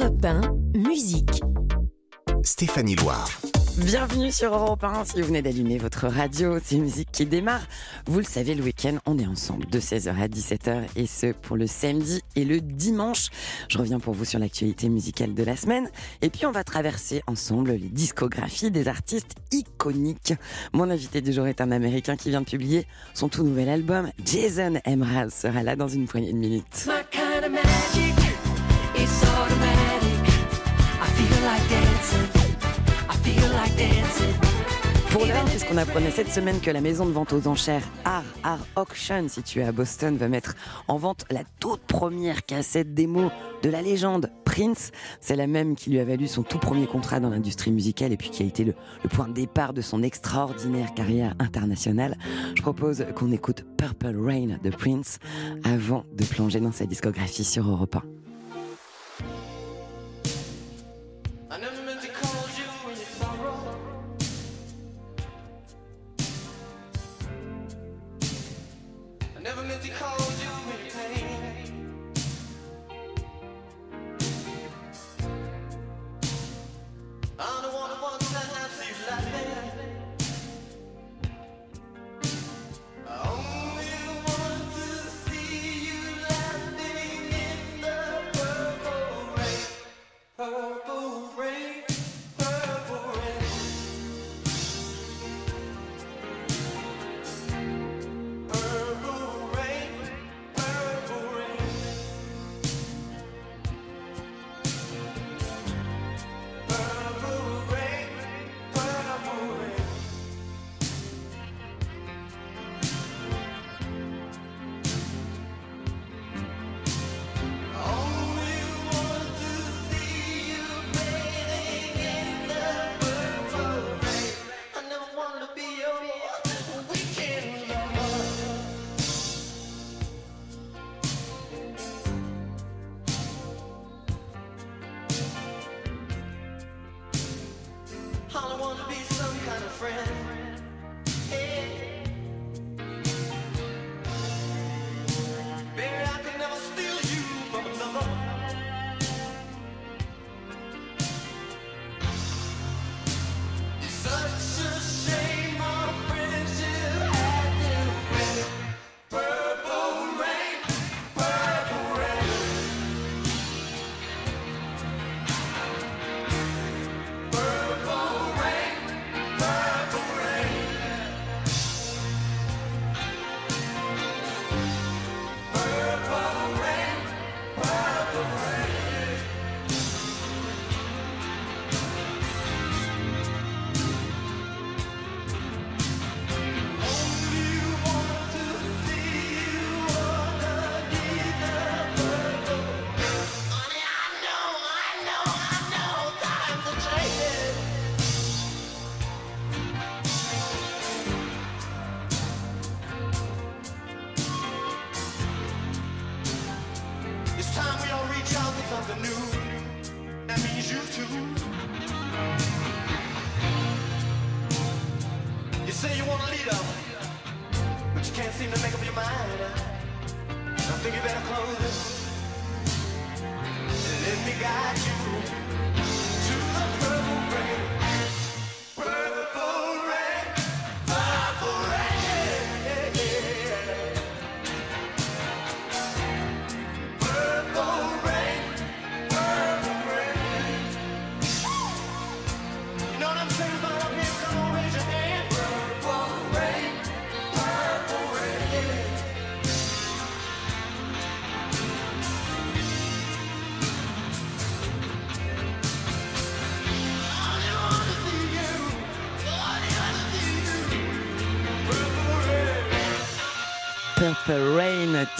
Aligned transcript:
Europe 0.00 0.24
1, 0.24 0.40
musique. 0.76 1.40
Stéphanie 2.42 2.96
Loire. 2.96 3.30
Bienvenue 3.78 4.32
sur 4.32 4.52
Europe 4.52 4.82
1. 4.82 5.04
Si 5.04 5.20
vous 5.20 5.28
venez 5.28 5.40
d'allumer 5.40 5.78
votre 5.78 6.08
radio, 6.08 6.58
c'est 6.60 6.78
musique 6.78 7.12
qui 7.12 7.26
démarre. 7.26 7.64
Vous 8.06 8.18
le 8.18 8.24
savez, 8.24 8.56
le 8.56 8.64
week-end, 8.64 8.96
on 9.06 9.20
est 9.20 9.26
ensemble 9.26 9.66
de 9.66 9.78
16h 9.78 10.08
à 10.20 10.26
17h 10.26 10.82
et 10.96 11.06
ce 11.06 11.30
pour 11.32 11.56
le 11.56 11.68
samedi 11.68 12.22
et 12.34 12.44
le 12.44 12.60
dimanche. 12.60 13.28
Je 13.68 13.78
reviens 13.78 14.00
pour 14.00 14.14
vous 14.14 14.24
sur 14.24 14.40
l'actualité 14.40 14.88
musicale 14.88 15.32
de 15.32 15.44
la 15.44 15.54
semaine 15.54 15.88
et 16.22 16.30
puis 16.30 16.44
on 16.44 16.50
va 16.50 16.64
traverser 16.64 17.22
ensemble 17.28 17.70
les 17.70 17.88
discographies 17.88 18.72
des 18.72 18.88
artistes 18.88 19.36
iconiques. 19.52 20.34
Mon 20.72 20.90
invité 20.90 21.20
du 21.20 21.32
jour 21.32 21.46
est 21.46 21.60
un 21.60 21.70
Américain 21.70 22.16
qui 22.16 22.30
vient 22.30 22.40
de 22.40 22.46
publier 22.46 22.84
son 23.12 23.28
tout 23.28 23.44
nouvel 23.44 23.68
album. 23.68 24.10
Jason 24.24 24.80
Mraz 24.88 25.30
sera 25.30 25.62
là 25.62 25.76
dans 25.76 25.88
une 25.88 26.06
poignée 26.06 26.32
de 26.32 26.38
minutes. 26.38 26.88
My 26.88 27.04
kind 27.12 27.44
of 27.44 27.52
magic. 27.52 28.24
Puisqu'on 35.74 35.90
apprenait 35.90 36.12
cette 36.12 36.30
semaine 36.30 36.60
que 36.60 36.70
la 36.70 36.80
maison 36.80 37.04
de 37.04 37.10
vente 37.10 37.32
aux 37.32 37.48
enchères 37.48 37.82
Art, 38.04 38.22
Art 38.44 38.64
Auction, 38.76 39.28
située 39.28 39.64
à 39.64 39.72
Boston, 39.72 40.16
va 40.16 40.28
mettre 40.28 40.54
en 40.86 40.98
vente 40.98 41.24
la 41.30 41.40
toute 41.58 41.80
première 41.80 42.46
cassette 42.46 42.94
démo 42.94 43.28
de 43.64 43.70
la 43.70 43.82
légende 43.82 44.30
Prince. 44.44 44.92
C'est 45.20 45.34
la 45.34 45.48
même 45.48 45.74
qui 45.74 45.90
lui 45.90 45.98
a 45.98 46.04
valu 46.04 46.28
son 46.28 46.44
tout 46.44 46.60
premier 46.60 46.86
contrat 46.86 47.18
dans 47.18 47.30
l'industrie 47.30 47.72
musicale 47.72 48.12
et 48.12 48.16
puis 48.16 48.30
qui 48.30 48.44
a 48.44 48.46
été 48.46 48.62
le, 48.62 48.74
point 49.08 49.26
de 49.26 49.34
départ 49.34 49.72
de 49.72 49.80
son 49.80 50.04
extraordinaire 50.04 50.94
carrière 50.94 51.34
internationale. 51.40 52.18
Je 52.54 52.62
propose 52.62 53.04
qu'on 53.16 53.32
écoute 53.32 53.64
Purple 53.76 54.16
Rain 54.16 54.58
de 54.62 54.70
Prince 54.70 55.18
avant 55.64 56.04
de 56.14 56.24
plonger 56.24 56.60
dans 56.60 56.72
sa 56.72 56.86
discographie 56.86 57.42
sur 57.42 57.68
Europe 57.68 57.96
1. 57.96 58.23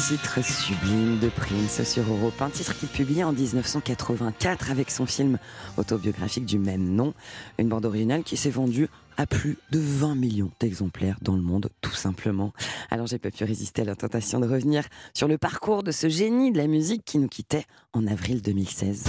Titre 0.09 0.45
sublime 0.45 1.19
de 1.19 1.31
Prince 1.31 1.83
sur 1.85 2.03
Europe, 2.03 2.43
un 2.43 2.51
titre 2.51 2.77
qu'il 2.77 2.89
publie 2.91 3.25
en 3.25 3.33
1984 3.33 4.71
avec 4.71 4.91
son 4.91 5.07
film 5.07 5.39
autobiographique 5.79 6.45
du 6.45 6.59
même 6.59 6.95
nom, 6.95 7.15
une 7.59 7.71
bande 7.71 7.87
originale 7.87 8.23
qui 8.23 8.37
s'est 8.37 8.51
vendue 8.51 8.89
à 9.17 9.27
plus 9.27 9.57
de 9.71 9.79
20 9.79 10.15
millions 10.15 10.51
d'exemplaires 10.61 11.17
dans 11.23 11.37
le 11.37 11.41
monde, 11.41 11.71
tout 11.81 11.95
simplement. 11.95 12.53
Alors 12.91 13.07
j'ai 13.07 13.19
pas 13.19 13.31
pu 13.31 13.45
résister 13.45 13.81
à 13.81 13.87
la 13.87 13.97
tentation 13.97 14.41
de 14.41 14.47
revenir 14.47 14.85
sur 15.15 15.27
le 15.27 15.39
parcours 15.39 15.83
de 15.83 15.91
ce 15.91 16.11
génie 16.11 16.53
de 16.53 16.59
la 16.59 16.67
musique 16.67 17.07
qui 17.07 17.19
nous 17.19 17.29
quittait 17.29 17.65
en 17.95 18.07
avril 18.07 18.43
2016. 18.43 19.05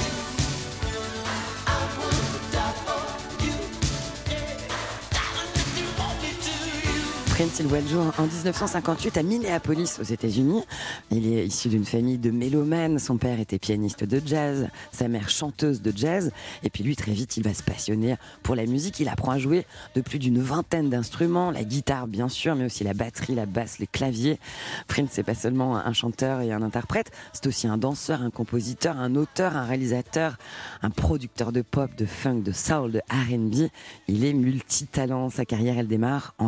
Prince, 7.35 7.59
il 7.59 7.67
jour 7.89 8.13
en 8.17 8.27
1958 8.27 9.17
à 9.17 9.23
Minneapolis, 9.23 9.99
aux 9.99 10.05
États-Unis. 10.05 10.63
Il 11.11 11.27
est 11.27 11.45
issu 11.45 11.67
d'une 11.67 11.83
famille 11.83 12.17
de 12.17 12.31
mélomanes. 12.31 12.97
Son 12.97 13.17
père 13.17 13.41
était 13.41 13.59
pianiste 13.59 14.05
de 14.05 14.21
jazz, 14.25 14.69
sa 14.93 15.09
mère 15.09 15.29
chanteuse 15.29 15.81
de 15.81 15.91
jazz. 15.93 16.31
Et 16.63 16.69
puis 16.69 16.85
lui, 16.85 16.95
très 16.95 17.11
vite, 17.11 17.35
il 17.35 17.43
va 17.43 17.53
se 17.53 17.61
passionner 17.61 18.15
pour 18.41 18.55
la 18.55 18.65
musique. 18.65 19.01
Il 19.01 19.09
apprend 19.09 19.33
à 19.33 19.37
jouer 19.37 19.65
de 19.95 20.01
plus 20.01 20.17
d'une 20.17 20.39
vingtaine 20.39 20.89
d'instruments, 20.89 21.51
la 21.51 21.65
guitare 21.65 22.07
bien 22.07 22.29
sûr, 22.29 22.55
mais 22.55 22.63
aussi 22.63 22.85
la 22.85 22.93
batterie, 22.93 23.35
la 23.35 23.45
basse, 23.45 23.79
les 23.79 23.88
claviers. 23.88 24.39
Prince, 24.88 25.09
c'est 25.11 25.23
pas 25.23 25.35
seulement 25.35 25.75
un 25.75 25.91
chanteur 25.91 26.39
et 26.39 26.53
un 26.53 26.61
interprète, 26.61 27.11
c'est 27.33 27.47
aussi 27.47 27.67
un 27.67 27.77
danseur, 27.77 28.21
un 28.21 28.29
compositeur, 28.29 28.97
un 28.97 29.13
auteur, 29.15 29.57
un 29.57 29.65
réalisateur, 29.65 30.38
un 30.81 30.89
producteur 30.89 31.51
de 31.51 31.61
pop, 31.63 31.93
de 31.97 32.05
funk, 32.05 32.43
de 32.43 32.53
soul, 32.53 32.93
de 32.93 33.01
R&B. 33.09 33.67
Il 34.07 34.23
est 34.23 34.31
multitalent. 34.31 35.29
Sa 35.29 35.43
carrière, 35.43 35.77
elle 35.77 35.89
démarre 35.89 36.33
en 36.38 36.47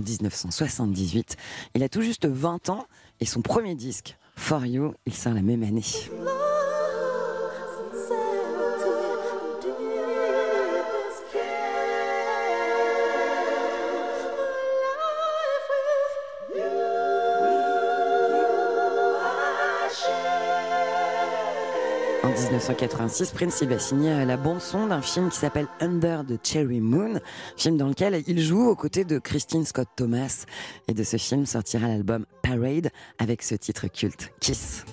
1978. 0.86 1.38
Il 1.76 1.84
a 1.84 1.90
tout 1.90 2.02
juste 2.02 2.26
20 2.26 2.70
ans 2.70 2.86
et 3.20 3.26
son 3.26 3.42
premier 3.42 3.76
disque, 3.76 4.18
For 4.36 4.66
You, 4.66 4.94
il 5.06 5.14
sort 5.14 5.34
la 5.34 5.42
même 5.42 5.64
année. 5.64 5.84
1986, 22.38 23.31
Prince 23.31 23.63
va 23.63 23.80
signer 23.80 24.25
la 24.25 24.38
bande-son 24.38 24.88
d'un 24.88 25.01
film 25.01 25.30
qui 25.30 25.38
s'appelle 25.38 25.68
Under 25.80 26.24
the 26.24 26.38
Cherry 26.44 26.80
Moon, 26.80 27.19
film 27.57 27.78
dans 27.78 27.88
lequel 27.88 28.24
il 28.28 28.39
joue 28.39 28.68
aux 28.68 28.75
côtés 28.75 29.06
de 29.06 29.18
Christine 29.18 29.66
Scott 29.66 29.88
Thomas. 29.95 30.45
Et 30.88 30.94
de 30.94 31.04
ce 31.04 31.18
film 31.18 31.45
sortira 31.45 31.88
l'album 31.88 32.25
Parade 32.44 32.89
avec 33.18 33.42
ce 33.42 33.56
titre 33.56 33.88
culte, 33.88 34.31
Kiss. 34.39 34.86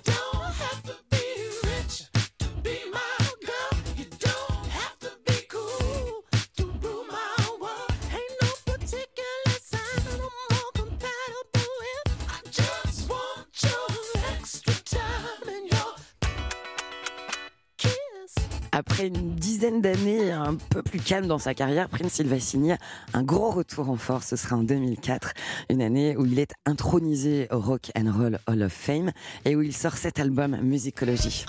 Après 18.94 19.08
une 19.08 19.34
dizaine 19.34 19.80
d'années 19.80 20.30
un 20.30 20.54
peu 20.54 20.80
plus 20.80 21.00
calme 21.00 21.26
dans 21.26 21.40
sa 21.40 21.52
carrière, 21.52 21.88
Prince 21.88 22.20
il 22.20 22.28
va 22.28 22.38
signer 22.38 22.76
un 23.12 23.24
gros 23.24 23.50
retour 23.50 23.90
en 23.90 23.96
force. 23.96 24.28
Ce 24.28 24.36
sera 24.36 24.54
en 24.54 24.62
2004, 24.62 25.32
une 25.68 25.82
année 25.82 26.16
où 26.16 26.24
il 26.24 26.38
est 26.38 26.52
intronisé 26.64 27.48
au 27.50 27.58
Rock 27.58 27.90
and 27.98 28.12
Roll 28.16 28.38
Hall 28.46 28.62
of 28.62 28.72
Fame 28.72 29.10
et 29.44 29.56
où 29.56 29.62
il 29.62 29.74
sort 29.74 29.96
cet 29.96 30.20
album 30.20 30.56
Musicology. 30.62 31.44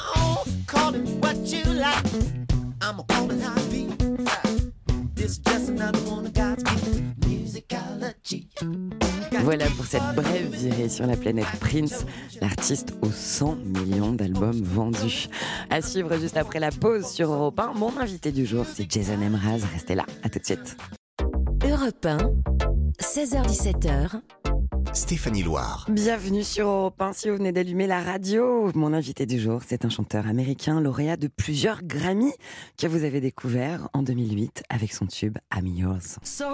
Voilà 9.42 9.66
pour 9.76 9.86
cette 9.86 10.16
brève 10.16 10.50
virée 10.54 10.90
sur 10.90 11.06
la 11.06 11.16
planète 11.16 11.46
Prince, 11.60 12.06
l'artiste 12.42 12.94
aux 13.02 13.12
100 13.12 13.58
millions 13.58 14.12
d'albums 14.12 14.62
vendus. 14.64 15.30
À 15.70 15.82
suivre 15.82 16.18
juste 16.18 16.38
après 16.38 16.60
la 16.60 16.72
pause 16.72 17.08
sur 17.08 17.32
Europe 17.32 17.60
1, 17.60 17.74
mon 17.74 17.98
invité 17.98 18.32
du 18.32 18.46
jour, 18.46 18.66
c'est 18.66 18.90
Jason 18.90 19.22
Emraz. 19.22 19.60
Restez 19.74 19.96
là, 19.96 20.06
à 20.24 20.30
tout 20.30 20.40
de 20.40 20.46
suite. 20.46 20.78
Europe 21.64 22.06
1, 22.06 22.18
16h17h, 23.02 24.22
Stéphanie 24.96 25.44
Loire. 25.44 25.86
Bienvenue 25.90 26.44
sur 26.46 26.68
Europe 26.68 27.02
1 27.02 27.12
si 27.12 27.30
vous 27.30 27.36
venez 27.36 27.52
d'allumer 27.52 27.86
la 27.86 28.02
radio. 28.02 28.72
Mon 28.76 28.94
invité 28.94 29.26
du 29.26 29.38
jour, 29.38 29.62
c'est 29.68 29.84
un 29.84 29.90
chanteur 29.90 30.26
américain 30.26 30.80
lauréat 30.80 31.18
de 31.18 31.28
plusieurs 31.28 31.84
Grammy 31.84 32.32
que 32.78 32.88
vous 32.88 33.04
avez 33.04 33.20
découvert 33.20 33.90
en 33.92 34.04
2008 34.04 34.64
avec 34.70 34.94
son 34.94 35.06
tube 35.06 35.38
I'm 35.54 35.68
Yours. 35.68 36.18
So 36.24 36.46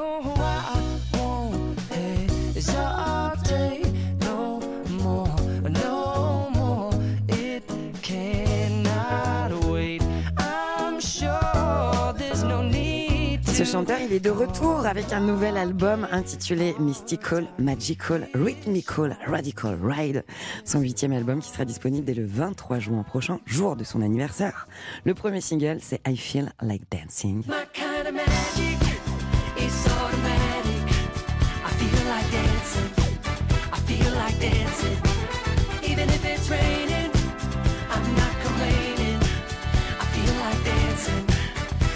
Ce 13.63 13.73
chanteur, 13.73 13.99
il 14.03 14.11
est 14.11 14.19
de 14.19 14.31
retour 14.31 14.87
avec 14.87 15.13
un 15.13 15.19
nouvel 15.19 15.55
album 15.55 16.07
intitulé 16.11 16.73
Mystical, 16.79 17.45
Magical, 17.59 18.27
Rhythmical, 18.33 19.15
Radical 19.27 19.77
Ride. 19.79 20.25
Son 20.65 20.79
huitième 20.79 21.11
album 21.11 21.41
qui 21.41 21.51
sera 21.51 21.63
disponible 21.63 22.03
dès 22.03 22.15
le 22.15 22.25
23 22.25 22.79
juin 22.79 23.03
prochain, 23.03 23.39
jour 23.45 23.75
de 23.75 23.83
son 23.83 24.01
anniversaire. 24.01 24.67
Le 25.03 25.13
premier 25.13 25.41
single, 25.41 25.77
c'est 25.79 26.01
I 26.07 26.17
Feel 26.17 26.51
Like 26.63 26.81
Dancing. 26.89 27.43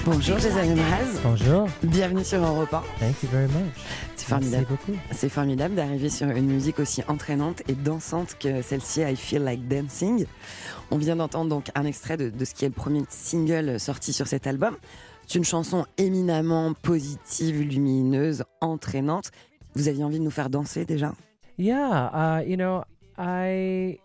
Bonjour 0.06 0.38
Jason 0.38 0.75
Mraz, 0.75 1.19
Bonjour, 1.24 1.68
bienvenue 1.84 2.24
sur 2.24 2.40
Europe 2.44 2.72
1. 2.74 2.81
thank 3.00 3.24
you 3.24 3.30
very 3.31 3.48
much. 3.48 3.74
C'est 4.16 4.28
formidable. 4.28 4.66
Merci 4.69 4.86
beaucoup. 4.92 5.00
C'est 5.12 5.30
formidable 5.30 5.75
d'arriver 5.75 6.10
sur 6.10 6.28
une 6.30 6.46
musique 6.48 6.80
aussi 6.80 7.02
entraînante 7.07 7.63
et 7.68 7.74
dansante 7.74 8.36
que 8.40 8.62
celle-ci, 8.62 9.02
I 9.02 9.16
Feel 9.16 9.44
Like 9.44 9.68
Dancing. 9.68 10.25
On 10.92 10.98
vient 10.98 11.16
d'entendre 11.16 11.50
donc 11.50 11.69
un 11.75 11.86
extrait 11.86 12.18
de, 12.18 12.30
de 12.30 12.46
ce 12.46 12.54
qui 12.54 12.66
est 12.66 12.69
le 12.69 12.74
premier 12.74 13.04
single 13.10 13.80
sorti 13.80 14.13
sur 14.13 14.28
cet 14.28 14.46
album. 14.48 14.75
C'est 15.28 15.40
une 15.40 15.46
chanson 15.46 15.86
éminemment 15.98 16.74
positive, 16.74 17.62
lumineuse, 17.62 18.44
entraînante. 18.62 19.31
Vous 19.75 19.88
aviez 19.88 20.04
envie 20.04 20.19
de 20.19 20.24
nous 20.24 20.31
faire 20.31 20.50
danser 20.50 20.86
déjà? 20.86 21.13
Yeah, 21.58 22.12
uh, 22.13 22.48
you 22.48 22.58
know, 22.58 22.84
I 23.18 24.00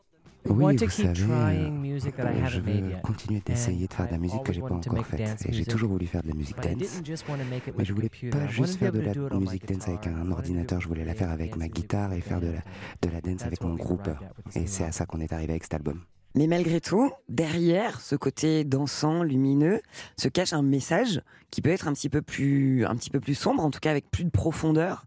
Oui, 0.49 0.77
vous 0.77 0.89
savez, 0.89 1.09
euh, 1.11 2.47
je 2.49 2.61
veux 2.61 3.01
continuer 3.03 3.43
d'essayer 3.45 3.87
de 3.87 3.93
faire 3.93 4.07
de 4.07 4.13
la 4.13 4.17
I've 4.17 4.23
musique 4.23 4.43
que 4.43 4.53
j'ai 4.53 4.61
pas 4.61 4.67
always 4.69 4.75
wanted 4.77 4.85
to 4.85 4.91
encore 4.91 4.99
make 4.99 5.07
faite. 5.07 5.21
Et 5.43 5.53
j'ai 5.53 5.59
music, 5.59 5.69
toujours 5.69 5.91
voulu 5.91 6.07
faire 6.07 6.23
de 6.23 6.29
la 6.29 6.35
musique 6.35 6.57
dance. 6.57 6.77
didn't 6.79 7.05
just 7.05 7.29
want 7.29 7.37
to 7.39 7.45
make 7.45 7.67
it 7.67 7.75
Mais 7.75 7.79
with 7.79 7.87
je 7.87 7.93
a 7.93 7.95
voulais 7.95 8.09
computer. 8.09 8.31
pas 8.39 8.39
I 8.39 8.47
wanted 8.47 8.53
juste 8.57 8.79
faire 8.79 8.93
de 8.93 9.01
la 9.01 9.39
musique 9.39 9.69
dance 9.69 9.89
avec 9.89 10.07
un 10.07 10.31
ordinateur, 10.31 10.81
je 10.81 10.89
voulais 10.89 11.05
la 11.05 11.15
faire 11.15 11.31
avec 11.31 11.51
dance 11.51 11.59
ma 11.59 11.69
guitare 11.69 12.13
et 12.15 12.21
faire 12.21 12.41
de 12.41 12.47
la, 12.47 12.61
and 12.61 13.09
de 13.09 13.09
la 13.15 13.21
dance 13.21 13.37
that's 13.37 13.47
avec 13.47 13.61
what 13.61 13.69
mon 13.69 13.75
we 13.75 13.83
groupe. 13.83 14.09
Et 14.55 14.67
c'est 14.67 14.83
à 14.85 14.87
album. 14.87 14.93
ça 14.93 15.07
qu'on 15.07 15.21
est 15.21 15.33
arrivé 15.33 15.53
avec 15.53 15.65
cet 15.65 15.75
album. 15.75 16.01
Mais 16.37 16.47
malgré 16.47 16.81
tout, 16.81 17.11
derrière 17.29 18.01
ce 18.01 18.15
côté 18.15 18.65
dansant, 18.65 19.23
lumineux, 19.25 19.81
se 20.17 20.29
cache 20.29 20.53
un 20.53 20.63
message 20.63 21.21
qui 21.51 21.61
peut 21.61 21.71
être 21.71 21.89
un 21.89 21.93
petit 21.93 22.09
peu 22.09 22.23
plus, 22.23 22.87
un 22.87 22.95
petit 22.97 23.11
peu 23.11 23.19
plus 23.21 23.35
sombre, 23.35 23.65
en 23.65 23.71
tout 23.71 23.81
cas 23.81 23.91
avec 23.91 24.11
plus 24.11 24.25
de 24.25 24.31
profondeur. 24.31 25.05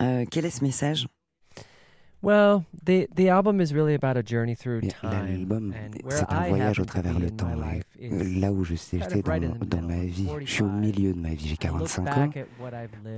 Euh, 0.00 0.24
quel 0.30 0.46
est 0.46 0.50
ce 0.50 0.64
message? 0.64 1.06
Well, 2.22 2.64
the 2.84 3.08
the 3.16 3.28
album 3.30 3.60
is 3.60 3.74
really 3.74 3.94
about 3.94 4.16
a 4.16 4.22
journey 4.22 4.54
through 4.54 4.80
Et 4.82 4.90
time. 4.90 5.26
L'album, 5.26 5.74
c'est 6.08 6.32
un 6.32 6.48
voyage 6.48 6.78
au 6.78 6.84
travers 6.84 7.18
le 7.18 7.30
temps. 7.30 7.50
Et 7.98 8.10
là 8.10 8.52
où 8.52 8.62
je 8.64 8.74
kind 8.76 9.00
j'étais 9.00 9.22
dans, 9.22 9.82
ma 9.82 10.04
vie, 10.04 10.28
je 10.44 10.52
suis 10.52 10.62
au 10.62 10.68
45. 10.68 10.80
milieu 10.80 11.12
de 11.12 11.18
ma 11.18 11.34
vie, 11.34 11.48
j'ai 11.48 11.54
I 11.54 11.66
look 11.66 11.88
45 11.88 12.16
ans. 12.16 12.30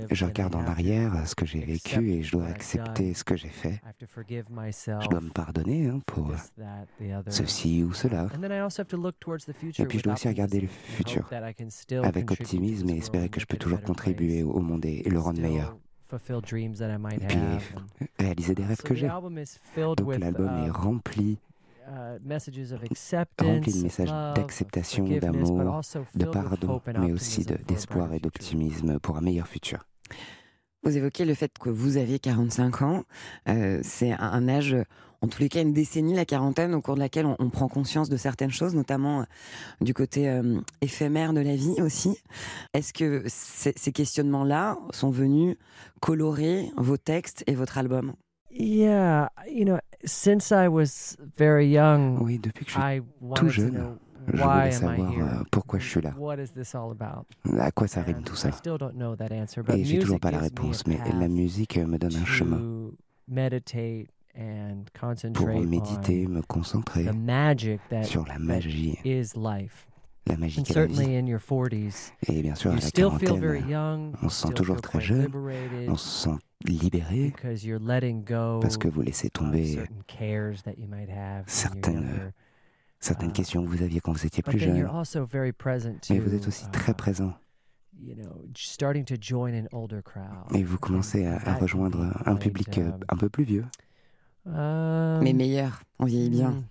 Je 0.09 0.25
regarde 0.25 0.55
en 0.55 0.65
arrière 0.65 1.27
ce 1.27 1.35
que 1.35 1.45
j'ai 1.45 1.59
vécu 1.59 2.13
et 2.13 2.23
je 2.23 2.31
dois 2.31 2.47
accepter 2.47 3.13
ce 3.13 3.23
que 3.23 3.35
j'ai 3.35 3.49
fait. 3.49 3.79
Je 3.99 5.07
dois 5.07 5.21
me 5.21 5.29
pardonner 5.29 5.87
hein, 5.87 5.99
pour 6.07 6.31
ceci 7.27 7.83
ou 7.83 7.93
cela. 7.93 8.27
Et 9.77 9.85
puis 9.85 9.99
je 9.99 10.03
dois 10.03 10.13
aussi 10.13 10.27
regarder 10.27 10.61
le 10.61 10.67
futur 10.67 11.29
avec 12.03 12.31
optimisme 12.31 12.89
et 12.89 12.97
espérer 12.97 13.29
que 13.29 13.39
je 13.39 13.45
peux 13.45 13.57
toujours 13.57 13.81
contribuer 13.81 14.41
au 14.41 14.59
monde 14.61 14.85
et 14.85 15.03
le 15.07 15.19
rendre 15.19 15.41
meilleur. 15.41 15.77
Fulfill 16.09 16.41
dreams 16.41 16.77
that 16.79 16.89
I 16.93 16.97
might 16.97 17.25
Puis, 17.27 17.37
have. 17.37 17.63
and- 17.75 18.07
Réaliser 18.19 18.55
des 18.55 18.63
rêves 18.65 18.77
So 18.81 18.87
que 18.87 18.93
the 18.93 18.97
j'ai. 18.97 19.07
album 19.07 19.37
is 19.37 19.57
filled 19.73 19.97
Donc 19.97 20.07
with 20.07 20.19
l'album 20.19 20.49
est 20.65 20.67
uh, 20.67 20.71
rempli, 20.71 21.37
uh, 21.87 22.19
messages 22.23 22.71
of 22.71 22.79
rempli 22.79 22.91
acceptance, 22.91 23.65
de 23.77 23.83
messages 23.83 24.09
d'acceptation, 24.35 25.05
forgiveness, 25.05 25.49
but 25.49 25.57
d'amour, 25.57 25.75
also 25.75 26.05
de 26.15 26.25
pardon, 26.25 26.69
hope 26.75 26.87
and 26.89 26.99
mais 26.99 27.11
aussi 27.11 27.43
de- 27.45 27.53
optimism 27.53 27.57
for 27.57 27.71
a 27.71 27.73
d'espoir 27.73 28.05
et 28.05 28.09
future. 28.15 28.21
d'optimisme 28.21 28.99
pour 28.99 29.17
un 29.17 29.21
meilleur 29.21 29.47
futur. 29.47 29.85
Vous 30.85 30.95
évoquez 30.97 31.25
le 31.25 31.33
fait 31.33 31.51
que 31.57 31.69
vous 31.69 31.97
avez 31.97 32.19
45 32.19 32.81
ans. 32.83 33.03
Euh, 33.49 33.79
c'est 33.81 34.11
un, 34.11 34.47
âge, 34.47 34.75
en 35.21 35.27
tous 35.27 35.41
les 35.41 35.49
cas, 35.49 35.63
une 35.63 35.73
décennie, 35.73 36.13
la 36.13 36.25
quarantaine, 36.25 36.75
au 36.75 36.81
cours 36.81 36.93
de 36.93 36.99
laquelle 36.99 37.25
on, 37.25 37.35
on 37.39 37.49
prend 37.49 37.67
conscience 37.67 38.07
de 38.07 38.17
certaines 38.17 38.51
choses, 38.51 38.75
notamment 38.75 39.21
euh, 39.21 39.23
du 39.81 39.95
côté 39.95 40.29
euh, 40.29 40.59
éphémère 40.81 41.33
de 41.33 41.39
la 41.41 41.55
vie 41.55 41.81
aussi. 41.81 42.19
Est-ce 42.75 42.93
que 42.93 43.23
ces, 43.25 43.73
ces 43.75 43.91
questionnements-là 43.91 44.77
sont 44.91 45.09
venus 45.09 45.57
colorer 46.01 46.69
vos 46.77 46.97
textes 46.97 47.43
et 47.47 47.55
votre 47.55 47.79
album? 47.79 48.13
Yeah, 48.51 49.29
you 49.51 49.65
know, 49.65 49.79
since 50.05 50.51
I 50.51 50.67
was 50.67 51.17
very 51.35 51.67
young, 51.67 52.19
Oui, 52.21 52.37
depuis 52.37 52.63
que 52.63 52.71
je 52.71 52.77
suis 52.77 52.97
I 52.97 53.01
wanted 53.19 53.41
to 53.41 53.49
jeune, 53.49 53.71
know 53.71 53.97
je 54.33 54.41
voulais 54.43 54.71
savoir 54.71 55.11
euh, 55.11 55.43
pourquoi 55.51 55.79
je 55.79 55.87
suis 55.89 56.01
là. 56.01 56.13
What 56.17 56.37
is 56.37 56.49
this 56.53 56.75
all 56.75 56.91
about? 56.91 57.25
À 57.59 57.71
quoi 57.71 57.87
ça 57.87 58.01
rime 58.01 58.23
tout 58.23 58.35
ça? 58.35 58.49
Et 59.73 59.83
j'ai 59.83 59.99
toujours 59.99 60.19
pas 60.19 60.31
la 60.31 60.39
réponse, 60.39 60.85
mais 60.87 60.99
la 61.19 61.27
musique 61.27 61.77
euh, 61.77 61.85
me 61.85 61.97
donne 61.97 62.15
un 62.15 62.25
chemin 62.25 62.61
pour 65.33 65.47
méditer, 65.61 66.27
me 66.27 66.41
concentrer 66.41 67.05
the 67.05 67.15
magic 67.15 67.79
that, 67.89 68.03
sur 68.03 68.25
la 68.25 68.37
magie, 68.37 68.97
is 69.05 69.33
life. 69.35 69.87
la 70.27 70.35
magie 70.37 70.59
And 70.59 70.63
qu'est 70.63 70.75
la 70.75 70.85
vie. 70.87 70.95
certainly 70.95 71.17
in 71.17 71.25
your 71.27 71.39
40s, 71.39 72.11
Et 72.27 72.41
bien 72.41 72.55
sûr, 72.55 72.71
à 72.71 72.73
you 72.73 72.79
la 72.81 72.85
still 72.87 73.11
feel 73.11 73.39
very 73.39 73.59
quarantaine, 73.61 73.69
young, 73.69 74.13
on 74.23 74.29
se 74.29 74.47
sent 74.47 74.53
toujours 74.53 74.81
très 74.81 74.99
jeune, 74.99 75.21
liberated 75.25 75.89
on 75.89 75.95
se 75.95 76.23
sent 76.29 76.37
libéré 76.65 77.31
because 77.35 77.63
you're 77.63 77.79
letting 77.81 78.23
go 78.23 78.59
parce 78.59 78.77
que 78.77 78.87
vous 78.87 79.01
laissez 79.01 79.29
tomber 79.29 79.65
certain 79.75 80.01
cares 80.07 80.63
that 80.63 80.73
you 80.77 80.87
might 80.87 81.09
have 81.09 81.45
when 81.45 81.93
you're 81.93 81.93
certaines. 81.93 82.31
Certaines 82.99 83.29
uh, 83.29 83.33
questions 83.33 83.63
que 83.63 83.69
vous 83.69 83.81
aviez 83.83 83.99
quand 83.99 84.11
vous 84.11 84.25
étiez 84.25 84.43
plus 84.43 84.59
jeune. 84.59 84.85
also 84.87 85.25
very 85.25 85.51
present 85.51 85.99
to, 86.01 86.13
Mais 86.13 86.19
vous 86.19 86.33
êtes 86.33 86.47
aussi 86.47 86.69
très 86.71 86.91
uh, 86.91 86.95
présent 86.95 87.33
you 88.01 88.15
know, 88.15 88.45
starting 88.55 89.05
to 89.05 89.15
join 89.17 89.53
an 89.53 89.67
older 89.71 90.01
crowd. 90.01 90.53
et 90.53 90.63
vous 90.63 90.77
commencez 90.77 91.25
à, 91.25 91.55
rejoindre 91.55 92.11
un 92.25 92.35
public 92.35 92.77
euh, 92.77 92.89
um, 92.91 92.99
un 93.09 93.17
peu 93.17 93.29
plus 93.29 93.43
vieux. 93.43 93.65
um, 94.45 95.21
Mais 95.21 95.33
meilleur, 95.33 95.81
on 95.99 96.05
vieillit 96.05 96.29
bien. 96.29 96.63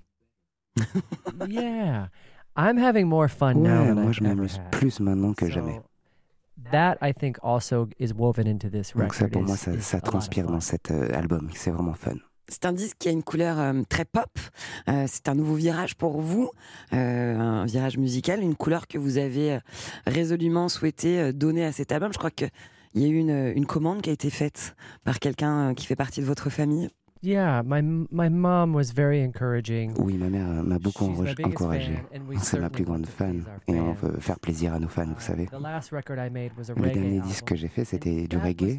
mm, 0.77 1.47
yeah. 1.49 2.09
I'm 2.57 2.79
having 2.79 3.07
more 3.07 3.29
fun 3.29 3.55
now 3.55 3.85
Ouais, 3.85 3.95
moi 3.95 4.13
je 4.13 4.23
m'amuse 4.23 4.61
plus 4.71 5.01
maintenant 5.01 5.35
que 5.35 5.49
jamais. 5.51 5.77
So, 5.77 5.85
That 6.71 6.99
I 7.03 7.13
think 7.13 7.39
also 7.43 7.89
is 7.99 8.15
woven 8.15 8.47
into 8.47 8.69
this 8.69 8.95
Donc 8.95 9.13
ça 9.15 9.25
record. 9.25 9.41
pour 9.41 9.43
moi 9.43 9.57
ça, 9.57 10.01
transpire 10.01 10.47
dans 10.47 10.61
cet 10.61 10.91
euh, 10.91 11.13
album, 11.13 11.51
c'est 11.55 11.71
vraiment 11.71 11.95
fun. 11.95 12.15
C'est 12.49 12.67
un 12.67 12.73
disque 12.73 12.97
qui 12.99 13.09
a 13.09 13.11
une 13.11 13.23
couleur 13.23 13.59
euh, 13.59 13.83
très 13.89 14.05
pop. 14.05 14.39
Euh, 14.89 15.07
c'est 15.09 15.29
un 15.29 15.35
nouveau 15.35 15.55
virage 15.55 15.95
pour 15.95 16.21
vous, 16.21 16.51
euh, 16.93 17.39
un 17.39 17.65
virage 17.65 17.97
musical, 17.97 18.43
une 18.43 18.55
couleur 18.55 18.87
que 18.87 18.99
vous 18.99 19.19
avez 19.19 19.59
résolument 20.07 20.69
souhaité 20.69 21.33
donner 21.33 21.65
à 21.65 21.73
cet 21.73 21.93
album. 21.93 22.13
Je 22.13 22.19
crois 22.19 22.31
que 22.31 22.47
il 22.95 23.03
y 23.03 23.07
a 23.07 23.09
eu 23.09 23.19
une, 23.19 23.67
commande 23.67 24.03
qui 24.03 24.11
a 24.11 24.13
été 24.13 24.31
faite 24.31 24.77
par 25.03 25.19
quelqu'un 25.19 25.75
qui 25.75 25.85
fait 25.85 25.97
partie 25.97 26.21
de 26.21 26.27
votre 26.27 26.49
famille. 26.49 26.91
Yeah, 27.25 27.63
my 27.65 27.79
m- 27.79 28.07
my 28.11 28.29
mom 28.29 28.75
was 28.75 28.93
very 28.95 29.23
encouraging. 29.23 29.95
Oui, 29.99 30.19
ma 30.19 30.29
mère 30.29 30.47
m'a 30.63 30.79
beaucoup 30.79 31.07
encouragé. 31.07 31.99
C'est 32.37 32.61
ma 32.61 32.69
plus 32.69 32.85
grande 32.85 33.07
fan 33.07 33.45
et 33.67 33.81
on 33.81 33.95
veut 33.95 34.21
faire 34.21 34.39
plaisir 34.39 34.75
à 34.75 34.79
nos 34.79 34.89
fans, 34.89 35.07
vous 35.07 35.13
Uh, 35.15 35.21
savez. 35.21 35.49
Le 36.77 36.91
dernier 36.91 37.21
disque 37.21 37.47
que 37.47 37.57
j'ai 37.57 37.69
fait, 37.69 37.87
c'était 37.87 38.29
du 38.29 38.37
reggae. 38.37 38.79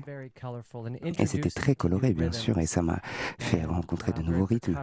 Et 1.18 1.26
c'était 1.26 1.50
très 1.50 1.74
coloré, 1.74 2.14
bien 2.14 2.32
sûr, 2.32 2.60
et 2.60 2.68
ça 2.68 2.84
m'a 2.84 3.00
fait 3.40 3.66
rencontrer 3.66 4.12
de 4.12 4.22
nouveaux 4.22 4.46
rythmes 4.46 4.76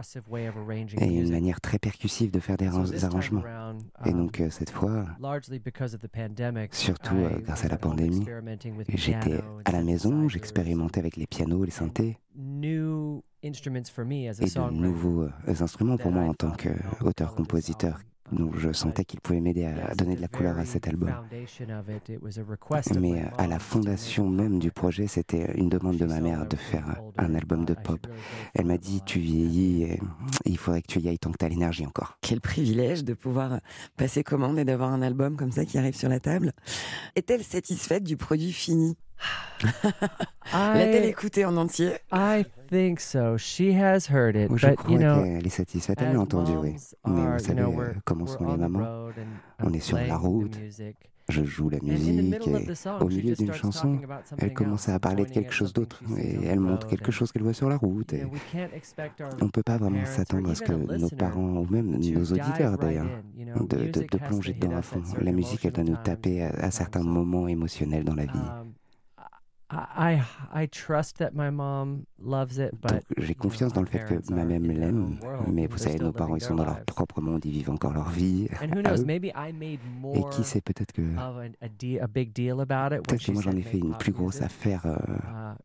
et 0.99 1.05
une 1.05 1.31
manière 1.31 1.61
très 1.61 1.79
percussive 1.79 2.31
de 2.31 2.41
faire 2.41 2.57
des 2.57 2.67
arrangements. 3.05 3.43
Et 4.05 4.09
um, 4.09 4.17
donc 4.17 4.41
euh, 4.41 4.49
cette 4.49 4.71
fois, 4.71 5.05
surtout 6.71 7.15
euh, 7.15 7.39
grâce 7.39 7.63
à 7.63 7.69
la 7.69 7.77
pandémie, 7.77 8.25
j'étais 8.89 9.39
à 9.63 9.71
la 9.71 9.83
maison, 9.83 10.27
j'expérimentais 10.27 10.99
avec 10.99 11.15
les 11.15 11.27
pianos, 11.27 11.63
les 11.63 11.71
synthés 11.71 12.17
new 13.43 13.49
instruments 13.49 13.89
for 13.93 14.05
me 14.05 14.27
as 14.27 14.39
a 14.39 14.45
et 14.45 14.49
de 14.49 14.73
nouveaux 14.73 15.23
euh, 15.23 15.31
instruments 15.61 15.97
pour 15.97 16.11
moi 16.11 16.23
en 16.23 16.33
tant 16.33 16.51
qu'auteur-compositeur. 16.51 17.95
album. 17.95 18.07
Donc 18.31 18.57
je 18.57 18.71
sentais 18.71 19.03
qu'il 19.03 19.19
pouvait 19.19 19.41
m'aider 19.41 19.65
à, 19.65 19.93
donner 19.95 20.15
de 20.15 20.21
la 20.21 20.27
couleur 20.27 20.57
à 20.57 20.65
cet 20.65 20.87
album. 20.87 21.13
Mais 22.99 23.21
euh, 23.21 23.25
à 23.37 23.47
la 23.47 23.59
fondation 23.59 24.27
même 24.27 24.59
du 24.59 24.71
projet, 24.71 25.07
c'était 25.07 25.51
une 25.55 25.69
demande 25.69 25.97
de 25.97 26.05
ma 26.05 26.19
mère 26.19 26.47
de 26.47 26.55
faire 26.55 27.01
un 27.17 27.35
album 27.35 27.65
de 27.65 27.73
pop. 27.73 28.07
Elle 28.55 28.65
m'a 28.65 28.77
dit, 28.77 29.01
tu 29.05 29.19
vieillis, 29.19 29.83
et 29.83 29.99
il 30.45 30.57
faudrait 30.57 30.81
que 30.81 30.87
tu 30.87 30.99
y 30.99 31.09
ailles 31.09 31.19
tant 31.19 31.31
que 31.31 31.37
tu 31.37 31.45
as 31.45 31.49
l'énergie 31.49 31.85
encore. 31.85 32.17
Quel 32.21 32.41
privilège 32.41 33.03
de 33.03 33.13
pouvoir 33.13 33.59
passer 33.97 34.23
commande 34.23 34.57
et 34.57 34.65
d'avoir 34.65 34.93
un 34.93 35.01
album 35.01 35.35
comme 35.35 35.51
ça 35.51 35.65
qui 35.65 35.77
arrive 35.77 35.95
sur 35.95 36.09
la 36.09 36.19
table. 36.19 36.53
Est-elle 37.15 37.43
satisfaite 37.43 38.03
du 38.03 38.17
produit 38.17 38.53
fini? 38.53 38.97
L'a-t-elle 40.53 41.05
I, 41.05 41.07
écouté 41.09 41.45
en 41.45 41.55
entier 41.57 41.93
I 42.11 42.43
think 42.69 42.99
so. 42.99 43.37
She 43.37 43.71
has 43.73 44.07
heard 44.09 44.35
it, 44.35 44.49
Je 44.55 44.67
but 44.67 44.75
crois 44.77 44.91
you 44.91 44.99
know, 44.99 45.23
qu'elle 45.23 45.45
est 45.45 45.49
satisfaite, 45.49 45.99
elle 46.01 46.13
l'a 46.13 46.19
entendu, 46.19 46.51
oui. 46.55 46.75
moms 47.05 47.15
Mais 47.15 47.21
are, 47.21 47.27
vous 47.27 47.33
you 47.33 47.39
savez 47.39 47.61
know, 47.61 47.71
euh, 47.71 47.75
we're, 47.75 47.93
comment 48.05 48.27
sont 48.27 48.43
les 48.45 48.51
on 48.51 48.55
the 48.55 48.59
mamans. 48.59 48.79
road 49.05 49.13
and 49.17 49.65
On 49.65 49.69
I'm 49.69 49.75
est 49.75 49.79
sur 49.79 49.97
la 49.97 50.17
route, 50.17 50.59
music. 50.59 50.97
Je 51.29 51.41
joue 51.45 51.69
la 51.69 51.77
And 51.77 51.83
in 51.83 51.85
the 51.85 51.89
musique 51.91 52.21
middle 52.21 52.55
of 52.55 52.61
et 52.63 52.65
the 52.67 52.75
song, 52.75 53.01
au 53.01 53.09
she 53.09 53.13
milieu 53.13 53.29
just 53.29 53.39
d'une 53.39 53.53
starts 53.53 53.61
chanson, 53.61 53.91
talking 53.93 54.03
about 54.03 54.19
elle 54.19 54.27
something 54.27 54.53
commence 54.53 54.89
à 54.89 54.99
parler 54.99 55.23
de 55.23 55.29
quelque 55.29 55.53
chose 55.53 55.71
d'autre 55.71 56.01
et 56.17 56.45
elle 56.45 56.59
montre 56.59 56.85
quelque 56.85 57.11
chose 57.13 57.31
qu'elle 57.31 57.43
voit 57.43 57.53
sur 57.53 57.69
la 57.69 57.77
route. 57.77 58.11
you 58.11 58.17
Et 58.17 58.21
know, 58.23 58.29
we 58.33 58.41
can't 58.51 58.73
expect 58.75 59.21
our 59.21 59.29
on 59.41 59.45
ne 59.45 59.49
peut 59.49 59.63
pas 59.63 59.77
vraiment 59.77 60.03
s'attendre 60.05 60.49
à 60.49 60.55
ce 60.55 60.63
que 60.63 60.73
nos 60.73 61.09
parents 61.09 61.59
ou 61.61 61.67
même 61.69 61.97
nos 61.97 62.25
auditeurs 62.25 62.77
d'ailleurs 62.77 63.07
you 63.37 63.45
de, 63.69 63.87
de, 63.87 64.01
de 64.01 64.17
plonger 64.17 64.53
dedans 64.53 64.75
à 64.75 64.81
fond. 64.81 65.01
La 65.21 65.31
musique, 65.31 65.63
elle 65.63 65.71
doit 65.71 65.85
nous 65.85 65.95
taper 65.95 66.43
à, 66.43 66.49
à 66.49 66.71
certains 66.71 67.03
moments 67.03 67.47
émotionnels 67.47 68.03
dans 68.03 68.15
la 68.15 68.25
vie. 68.25 68.51
J'ai 73.17 73.35
confiance 73.35 73.73
dans 73.73 73.81
le 73.81 73.87
fait 73.87 74.05
que 74.05 74.33
ma 74.33 74.45
mère 74.45 74.59
l'aime, 74.59 75.17
mais 75.51 75.65
and 75.65 75.69
vous 75.69 75.77
savez, 75.77 75.99
nos 75.99 76.11
parents, 76.11 76.35
ils 76.35 76.41
sont 76.41 76.55
dans 76.55 76.65
leur 76.65 76.83
propre 76.85 77.21
monde, 77.21 77.43
ils 77.45 77.51
vivent 77.51 77.69
encore 77.69 77.93
leur 77.93 78.09
vie. 78.09 78.47
And 78.61 78.67
who 78.75 78.79
à 78.79 78.81
knows, 78.83 79.01
eux. 79.01 79.05
maybe 79.05 79.25
I 79.35 79.51
made 79.53 79.79
Et 79.83 79.99
more 80.01 80.29
qui 80.29 80.43
sait, 80.43 80.61
peut-être 80.61 80.91
que, 80.91 81.01
of 81.01 81.37
a, 81.37 81.65
a, 81.65 81.69
de- 81.69 81.99
a 81.99 82.07
big 82.07 82.33
deal 82.33 82.59
about 82.59 82.93
it 82.95 82.99
when 82.99 83.03
peut-être 83.03 83.25
que 83.25 83.31
moi 83.31 83.41
j'en 83.41 83.51
ai 83.51 83.61
fait 83.61 83.79
une 83.79 83.95
plus 83.97 84.11
grosse 84.11 84.41
affaire 84.41 84.85
euh, 84.85 84.95
Uh, 85.13 85.55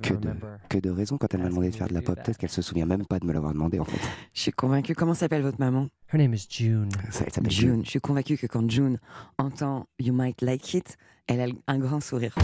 que 0.00 0.14
de, 0.14 0.30
que 0.68 0.78
de 0.78 0.90
raison 0.90 1.18
quand 1.18 1.32
elle 1.34 1.42
m'a 1.42 1.48
demandé 1.48 1.70
de 1.70 1.74
faire 1.76 1.88
de 1.88 1.94
la 1.94 2.02
pop. 2.02 2.14
Peut-être 2.14 2.32
that. 2.32 2.34
qu'elle 2.34 2.50
se 2.50 2.62
souvient 2.62 2.86
même 2.86 3.04
pas 3.06 3.18
de 3.18 3.26
me 3.26 3.32
l'avoir 3.32 3.52
demandé 3.52 3.78
en 3.78 3.84
fait. 3.84 3.98
Je 4.34 4.40
suis 4.40 4.52
convaincue. 4.52 4.94
Comment 4.94 5.14
s'appelle 5.14 5.42
votre 5.42 5.58
maman? 5.60 5.88
Her 6.12 6.18
name 6.18 6.34
is 6.34 6.46
June. 6.48 6.88
Ça, 7.10 7.24
Elle 7.26 7.32
s'appelle 7.32 7.50
June. 7.50 7.70
June. 7.74 7.84
Je 7.84 7.90
suis 7.90 8.00
convaincue 8.00 8.36
que 8.36 8.46
quand 8.46 8.68
June 8.70 8.98
entend 9.38 9.86
You 9.98 10.12
Might 10.14 10.42
Like 10.42 10.74
It, 10.74 10.96
elle 11.26 11.40
a 11.40 11.46
un 11.68 11.78
grand 11.78 12.00
sourire. 12.00 12.34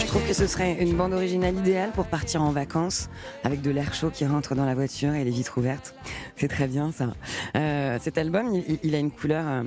Je 0.00 0.06
trouve 0.06 0.28
que 0.28 0.34
ce 0.34 0.46
serait 0.46 0.74
une 0.80 0.96
bande 0.96 1.12
originale 1.12 1.56
idéale 1.56 1.90
pour 1.90 2.06
partir 2.06 2.42
en 2.42 2.50
vacances 2.50 3.08
avec 3.42 3.62
de 3.62 3.70
l'air 3.70 3.92
chaud 3.94 4.10
qui 4.10 4.24
rentre 4.26 4.54
dans 4.54 4.64
la 4.64 4.74
voiture 4.74 5.12
et 5.14 5.24
les 5.24 5.30
vitres 5.30 5.58
ouvertes. 5.58 5.94
C'est 6.36 6.48
très 6.48 6.68
bien 6.68 6.92
ça. 6.92 7.14
Euh, 7.56 7.98
cet 8.00 8.18
album, 8.18 8.54
il, 8.54 8.78
il 8.82 8.94
a 8.94 8.98
une 8.98 9.10
couleur 9.10 9.44
euh, 9.46 9.62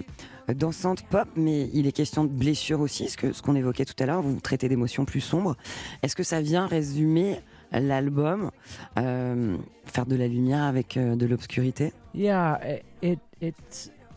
dansante 0.53 1.03
pop, 1.03 1.27
mais 1.35 1.69
il 1.73 1.87
est 1.87 1.91
question 1.91 2.23
de 2.23 2.29
blessure 2.29 2.79
aussi, 2.79 3.09
ce 3.09 3.17
que 3.17 3.33
ce 3.33 3.41
qu'on 3.41 3.55
évoquait 3.55 3.85
tout 3.85 3.95
à 3.99 4.05
l'heure. 4.05 4.21
Vous 4.21 4.39
traitez 4.39 4.69
d'émotions 4.69 5.05
plus 5.05 5.21
sombres. 5.21 5.55
Est-ce 6.03 6.15
que 6.15 6.23
ça 6.23 6.41
vient 6.41 6.67
résumer 6.67 7.39
l'album, 7.71 8.51
euh, 8.97 9.57
faire 9.85 10.05
de 10.05 10.15
la 10.15 10.27
lumière 10.27 10.63
avec 10.63 10.97
euh, 10.97 11.15
de 11.15 11.25
l'obscurité? 11.25 11.93
Yeah. 12.15 12.59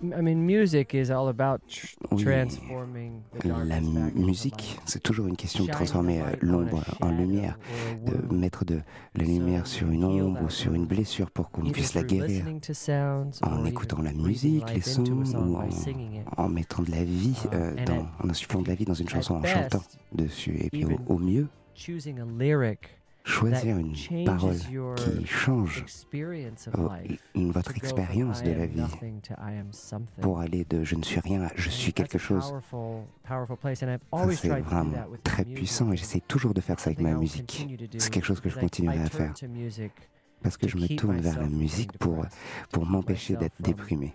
I 0.03 0.23
mean, 0.23 0.47
music 0.47 0.95
is 0.95 1.11
all 1.11 1.29
about 1.29 1.61
tr- 1.69 1.87
Oui. 2.11 2.25
transforming 2.25 3.23
the 3.39 3.45
La 3.45 3.81
musique, 4.15 4.79
c'est 4.87 5.03
toujours 5.03 5.27
une 5.27 5.37
question 5.37 5.65
de 5.67 5.71
transformer 5.71 6.21
euh, 6.23 6.25
l'ombre 6.41 6.83
en 7.01 7.11
lumière, 7.11 7.59
de 8.07 8.35
mettre 8.35 8.65
de 8.65 8.81
la 9.15 9.25
lumière 9.25 9.67
sur 9.67 9.91
une 9.91 10.05
ombre 10.05 10.43
ou 10.43 10.49
sur 10.51 10.73
une 10.75 10.87
blessure 10.87 11.31
pour 11.31 11.51
qu'on 11.51 11.63
puisse 11.71 11.95
la 11.95 12.03
guérir. 12.03 12.47
en 13.43 13.65
écoutant 13.67 14.01
la 14.03 14.13
musique, 14.13 14.73
les 14.75 14.81
sons, 14.81 15.05
ou 15.05 15.59
en, 16.37 16.49
mettant 16.49 16.83
de 16.83 16.91
la 16.91 17.05
vie, 17.05 17.37
Uh, 17.45 17.55
euh, 17.55 17.85
dans, 17.85 18.07
en 18.23 18.31
insufflant 18.31 18.63
de 18.63 18.69
la 18.69 18.75
vie 18.75 18.85
dans 18.85 18.95
une 18.95 19.09
chanson, 19.09 19.35
en 19.37 19.43
chantant 19.45 19.83
dessus. 20.13 20.57
Et 20.61 20.71
puis 20.71 20.85
au, 21.07 21.19
mieux, 21.19 21.49
choisir 23.31 23.79
une 23.79 23.95
parole 24.25 24.57
qui 24.97 25.27
change 25.27 25.85
euh, 26.75 26.89
votre 27.35 27.77
expérience 27.77 28.43
de 28.43 28.53
la 28.53 28.67
vie 28.67 28.83
pour 30.21 30.41
aller 30.41 30.65
de 30.65 30.85
je 30.85 30.97
ne 30.97 31.03
suis 31.03 31.21
rien 31.21 31.43
à 31.43 31.51
je 31.55 31.71
suis 31.71 31.93
quelque 31.93 32.19
chose. 32.19 32.53
C'est 34.33 34.49
vraiment 34.49 35.07
très 35.23 35.45
puissant 35.45 35.93
et 35.93 35.97
j'essaie 35.97 36.21
toujours 36.21 36.55
de 36.55 36.61
faire 36.61 36.79
ça 36.81 36.91
avec 36.91 37.01
ma 37.01 37.15
musique. 37.15 37.67
C'est 37.99 38.11
quelque 38.11 38.27
chose 38.27 38.41
que 38.41 38.51
je 38.51 38.59
continuerai 38.59 39.01
à 39.01 39.09
faire 39.09 39.35
parce 40.43 40.57
que 40.57 40.69
je 40.69 40.77
me 40.77 40.89
tourne 40.97 41.21
vers 41.21 41.39
la 41.39 41.49
musique 41.49 41.93
pour, 41.99 42.25
pour 42.73 42.87
m'empêcher 42.87 43.37
d'être 43.37 43.61
déprimé, 43.61 44.15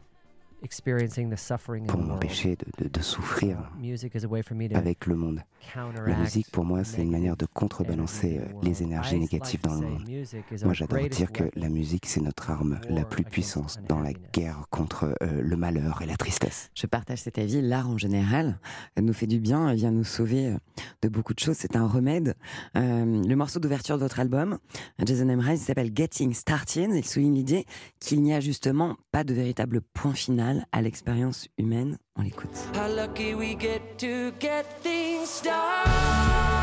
experiencing 0.65 1.29
the 1.29 1.37
suffering 1.37 1.85
pour 1.85 1.99
m'empêcher 2.01 2.55
de, 2.57 2.83
de- 2.83 2.89
de 2.89 3.01
souffrir 3.01 3.57
music 3.79 4.13
is 4.15 4.25
a 4.25 4.27
way 4.27 4.41
for 4.41 4.57
me 4.57 4.67
to 4.67 4.75
avec 4.75 5.05
le 5.05 5.15
monde. 5.15 5.41
counteract 5.73 6.07
La 6.07 6.15
musique, 6.17 6.51
pour 6.51 6.63
moi, 6.65 6.83
c'est 6.83 7.01
une 7.01 7.09
manière 7.11 7.35
de 7.37 7.45
negative 7.45 7.53
contrebalancer 7.53 8.37
euh, 8.37 8.41
in 8.41 8.45
the 8.49 8.53
world. 8.53 8.65
les 8.67 8.83
énergies 8.83 9.19
négatives 9.19 9.61
dans 9.61 9.75
le 9.75 9.87
monde. 9.87 10.07
music 10.07 10.43
is 10.51 10.63
Moi, 10.63 10.73
j'adore 10.73 11.07
dire 11.09 11.31
que 11.31 11.43
la 11.55 11.69
musique, 11.69 12.05
c'est 12.05 12.21
notre 12.21 12.49
arme 12.51 12.79
la 12.89 13.03
plus 13.05 13.23
puissante 13.23 13.79
dans 13.87 13.99
la 13.99 14.13
guerre 14.33 14.65
contre 14.69 15.15
euh, 15.23 15.41
le 15.41 15.55
malheur 15.55 16.01
et 16.01 16.05
la 16.05 16.17
tristesse. 16.17 16.69
Je 16.75 16.85
partage 16.87 17.19
cet 17.21 17.37
avis. 17.39 17.61
L'art 17.61 17.89
en 17.89 17.97
général 17.97 18.59
nous 19.01 19.13
fait 19.13 19.27
du 19.27 19.39
bien, 19.39 19.73
vient 19.73 19.91
nous 19.91 20.03
sauver 20.03 20.47
euh, 20.49 20.57
de 21.01 21.09
beaucoup 21.09 21.33
de 21.33 21.39
choses. 21.39 21.57
C'est 21.57 21.75
un 21.75 21.87
remède. 21.87 22.35
Euh, 22.77 23.23
le 23.23 23.35
morceau 23.35 23.59
d'ouverture 23.59 23.97
de 23.97 24.03
votre 24.03 24.19
album, 24.19 24.57
Jason 25.03 25.29
il 25.61 25.65
s'appelle 25.65 25.91
Getting 25.95 26.33
Started. 26.33 26.91
Il 26.93 27.05
souligne 27.05 27.33
l'idée 27.35 27.65
qu'il 27.99 28.21
n'y 28.21 28.33
a 28.33 28.39
justement 28.39 28.97
pas 29.11 29.23
de 29.23 29.33
véritable 29.33 29.81
point 29.81 30.13
final 30.13 30.54
à 30.71 30.81
l'expérience 30.81 31.47
humaine. 31.57 31.97
On 32.15 32.21
l'écoute. 32.21 32.49
How 32.75 32.87
lucky 32.87 33.35
we 33.35 33.55
get 33.57 33.97
to 33.99 34.31
get 34.39 34.65
things 34.81 35.29
started. 35.29 36.54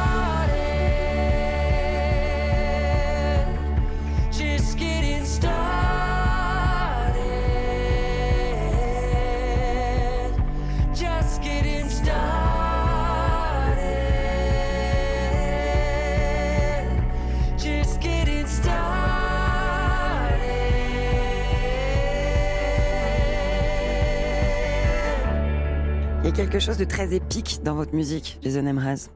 Il 26.23 26.27
y 26.27 26.29
a 26.29 26.33
quelque 26.33 26.61
chose 26.61 26.77
de 26.79 26.85
très 26.85 27.15
épique 27.15 27.61
dans 27.65 27.75
votre 27.75 27.95
musique, 27.97 28.39
Jason 28.43 28.63
Mraz, 28.73 29.11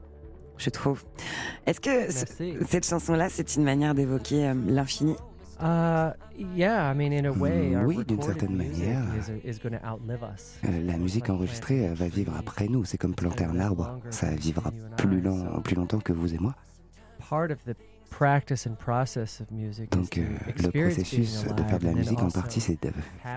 je 0.57 0.69
trouve. 0.69 1.05
Est-ce 1.65 1.79
que 1.79 2.11
cette 2.65 2.85
chanson-là, 2.85 3.29
c'est 3.29 3.55
une 3.55 3.63
manière 3.63 3.95
d'évoquer 3.95 4.49
euh, 4.49 4.53
l'infini? 4.67 5.15
Uh, 5.61 6.11
yeah, 6.53 6.91
I 6.91 6.93
mean, 6.93 7.13
in 7.13 7.25
a 7.25 7.31
way, 7.31 7.75
our 7.77 7.85
oui, 7.85 8.03
d'une 8.05 8.21
certaine 8.21 8.55
manière. 8.55 9.03
is, 9.15 9.49
is 9.49 9.57
going 9.57 9.71
to 9.71 9.79
outlive 9.87 10.21
us. 10.21 10.59
Euh, 10.65 10.85
La 10.85 10.97
musique 10.97 11.29
enregistrée 11.29 11.87
euh, 11.87 11.93
va 11.93 12.09
vivre 12.09 12.33
après 12.37 12.67
nous. 12.67 12.83
C'est 12.83 12.97
comme 12.97 13.15
planter 13.15 13.45
un 13.45 13.57
arbre. 13.59 13.99
Ça 14.09 14.29
vivra 14.35 14.71
plus, 14.97 15.21
long, 15.21 15.61
plus 15.63 15.75
longtemps 15.75 15.99
que 15.99 16.11
vous 16.13 16.33
et 16.33 16.37
moi. 16.39 16.55
Part 18.09 18.37
of 18.37 18.43
the 18.43 18.45
practice 18.45 18.65
and 18.67 18.75
process 18.75 19.41
of 19.41 19.51
music 19.51 19.93
is 19.93 19.97
Donc 19.97 20.17
euh, 20.17 20.25
le 20.63 20.69
processus 20.71 21.43
de 21.43 21.63
faire 21.63 21.79
de 21.79 21.85
la 21.85 21.93
musique 21.93 22.19
en 22.21 22.29
partie, 22.29 22.59
c'est 22.61 22.77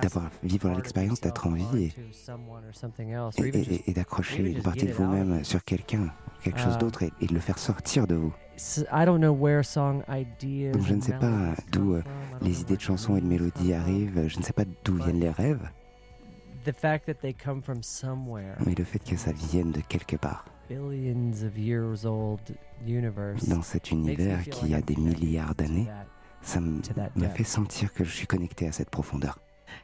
d'avoir 0.03 0.31
vivre 0.43 0.71
l'expérience 0.71 1.21
d'être 1.21 1.47
en 1.47 1.51
vie 1.51 1.93
et, 3.87 3.93
d'accrocher 3.93 4.51
une 4.53 4.63
partie 4.63 4.87
de 4.87 4.93
vous-même 4.93 5.45
sur 5.45 5.63
quelqu'un, 5.65 6.11
quelque 6.43 6.61
chose 6.61 6.75
Ah. 6.77 6.79
d'autre, 6.79 7.03
et, 7.03 7.27
de 7.27 7.35
le 7.35 7.41
faire 7.41 7.59
sortir 7.59 8.07
de 8.07 8.15
vous. 8.15 8.33
S- 8.57 8.85
I 8.93 9.05
don't 9.05 9.19
know 9.21 9.33
where 9.35 9.65
song 9.65 10.03
ideas 10.09 10.73
Donc 10.73 10.83
je 10.87 10.95
ne 10.95 11.01
sais 11.01 11.13
pas 11.19 11.55
d'où 11.73 11.95
euh, 11.95 12.03
les 12.43 12.61
idées 12.61 12.77
de 12.77 12.81
chansons 12.83 13.17
et 13.17 13.21
de 13.21 13.27
mélodies 13.27 13.73
arrivent, 13.75 14.29
je 14.29 14.39
ne 14.39 14.43
sais 14.43 14.53
pas 14.53 14.65
d'où 14.85 14.95
viennent 14.97 15.21
les 15.21 15.31
rêves, 15.31 15.69
The 16.65 16.73
fact 16.75 17.07
that 17.07 17.15
they 17.23 17.33
come 17.35 17.63
from 17.63 17.83
somewhere, 17.83 18.55
mais 18.67 18.75
le 18.75 18.85
fait 18.85 18.99
que 18.99 19.17
ça 19.17 19.33
vienne 19.33 19.73
de 19.73 19.81
quelque 19.81 20.17
part, 20.17 20.45
billions 20.71 21.43
of 21.45 21.59
years 21.59 22.07
old 22.07 22.41
universe, 22.87 23.49
dans 23.49 23.63
cet 23.63 23.91
makes 23.91 24.05
me 24.05 24.13
univers 24.13 24.43
feel 24.43 24.53
qui 24.53 24.75
a 24.75 24.81
des 24.81 24.95
connected 24.95 25.21
milliards 25.21 25.57
to 25.57 25.65
d'années, 25.65 25.87
that. 25.87 26.07
ça 26.43 26.61
depth. 26.61 27.37
fait 27.37 27.45
sentir 27.45 27.93
que 27.93 28.05
je 28.05 28.11
suis 28.11 28.27
connecté 28.29 28.69
à 28.69 28.73
cette 28.73 28.91
profondeur. 28.91 29.41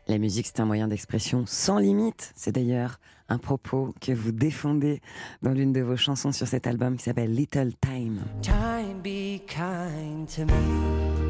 La 0.07 0.19
musique, 0.19 0.47
c'est 0.47 0.61
un 0.61 0.64
moyen 0.64 0.88
d'expression 0.88 1.45
sans 1.47 1.78
limite. 1.78 2.33
C'est 2.37 2.52
d'ailleurs 2.52 3.00
un 3.28 3.38
propos 3.38 3.95
que 4.00 4.12
vous 4.12 4.33
défendez 4.33 5.00
dans 5.43 5.52
l'une 5.52 5.73
de 5.73 5.81
vos 5.81 5.97
chansons 5.97 6.33
sur 6.33 6.47
cet 6.47 6.66
album 6.69 6.97
qui 6.97 7.05
s'appelle 7.05 7.35
Little 7.35 7.73
Time. 7.81 8.23
Time 8.43 9.00
be 9.02 9.40
kind 9.47 10.28
to 10.28 10.45
me. 10.45 11.25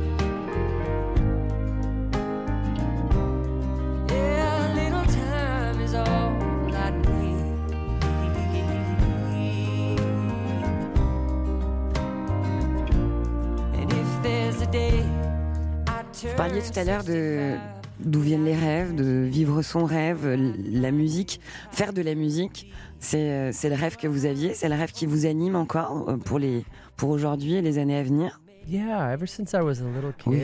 Vous 16.23 16.37
parliez 16.37 16.63
tout 16.63 16.79
à 16.79 16.85
l'heure 16.85 17.05
de 17.05 17.57
65, 17.57 17.61
d'où 18.01 18.21
viennent 18.21 18.45
les 18.45 18.55
rêves, 18.55 18.95
de 18.95 19.27
vivre 19.31 19.61
son 19.61 19.85
rêve, 19.85 20.27
la 20.27 20.91
musique, 20.91 21.41
faire 21.71 21.93
de 21.93 22.01
la 22.01 22.15
musique. 22.15 22.73
C'est 23.01 23.31
euh, 23.31 23.53
le 23.65 23.75
rêve 23.75 23.97
que 23.97 24.09
vous 24.09 24.25
aviez, 24.25 24.55
c'est 24.55 24.69
le 24.69 24.77
rêve 24.77 24.93
qui 24.93 25.05
vous 25.05 25.27
anime 25.27 25.57
encore 25.57 26.09
euh, 26.09 26.17
pour 26.17 26.39
les 26.39 26.65
pour 26.97 27.11
aujourd'hui 27.11 27.57
et 27.57 27.63
les 27.63 27.77
années 27.77 27.99
à 27.99 28.03
venir? 28.03 28.41
Yeah, 28.67 29.13
ever 29.13 29.27
since 29.27 29.53
I 29.53 29.61
was 29.61 29.81
a 29.81 29.85
little 29.85 30.15
Oui. 30.27 30.41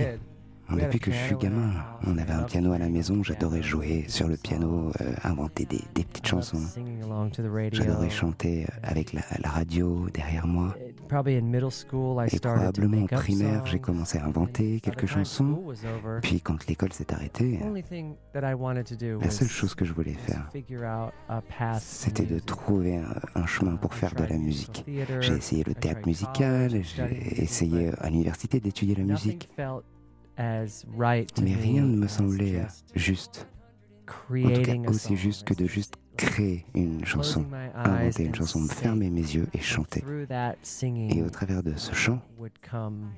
Depuis 0.81 0.99
que 1.01 1.11
je 1.13 1.17
suis 1.17 1.37
gamin, 1.37 1.73
on 2.07 2.17
avait 2.19 2.33
un 2.33 2.43
piano 2.45 2.73
à 2.73 2.79
la 2.79 2.89
maison, 2.89 3.23
j'adorais 3.23 3.63
jouer 3.63 4.05
sur 4.09 4.29
le 4.29 4.37
piano, 4.37 4.91
euh, 5.01 5.13
inventer 5.25 5.65
des, 5.65 5.81
des 5.95 6.05
petites 6.05 6.27
chansons. 6.27 6.61
J'adorais 7.73 8.11
chanter 8.11 8.65
euh, 8.65 8.69
avec 8.83 9.13
la, 9.13 9.23
la 9.43 9.51
radio 9.51 10.09
derrière 10.13 10.47
moi. 10.47 10.75
Uh, 10.79 10.93
Et 12.31 12.41
probablement 12.41 13.03
en 13.03 13.07
primaire, 13.07 13.67
j'ai 13.67 13.81
commencé 13.81 14.19
à 14.19 14.25
inventer 14.25 14.81
quelques 14.81 15.07
chansons. 15.07 15.63
Puis 16.23 16.41
quand 16.41 16.67
l'école 16.69 16.93
s'est 16.93 17.13
arrêtée, 17.13 17.61
la 18.35 19.31
seule 19.31 19.49
chose 19.49 19.75
que 19.75 19.85
je 19.85 19.93
voulais 19.93 20.15
faire, 20.15 20.49
c'était 21.81 22.25
de 22.25 22.39
trouver 22.39 22.97
un, 22.97 23.15
un 23.35 23.47
chemin 23.47 23.77
pour 23.77 23.95
faire 23.95 24.15
de 24.15 24.25
la 24.25 24.39
musique. 24.39 24.87
J'ai 25.21 25.35
essayé 25.35 25.65
le 25.65 25.75
théâtre 25.75 26.07
musical, 26.07 26.83
j'ai 26.83 27.43
essayé 27.43 27.91
à 27.99 28.09
l'université 28.09 28.61
d'étudier 28.61 28.95
la 28.95 29.05
musique. 29.05 29.51
Mais 31.43 31.55
rien 31.55 31.83
ne 31.85 31.97
me 31.97 32.07
semblait 32.09 32.63
just 32.63 32.85
juste, 32.95 33.47
en 33.47 34.05
tout 34.05 34.05
creating 34.07 34.83
cas 34.83 34.89
a 34.89 34.91
aussi 34.91 35.09
song, 35.09 35.17
juste 35.17 35.45
que 35.45 35.55
de 35.55 35.67
juste 35.67 35.95
créer 36.17 36.67
une 36.75 37.05
chanson, 37.05 37.45
closing 37.45 37.51
my 37.51 37.69
eyes 37.75 38.07
inventer 38.09 38.25
une 38.25 38.31
and 38.31 38.35
chanson, 38.35 38.61
fermer 38.69 39.11
mes 39.11 39.21
yeux 39.21 39.47
et 39.55 39.61
chanter. 39.61 40.01
through 40.01 40.27
that 40.29 40.57
singing 40.63 41.17
Et 41.17 41.23
au 41.23 41.31
travers 41.31 41.63
de 41.63 41.75
ce 41.77 41.95
chant, 41.95 42.21
would 42.39 42.53
come 42.61 43.11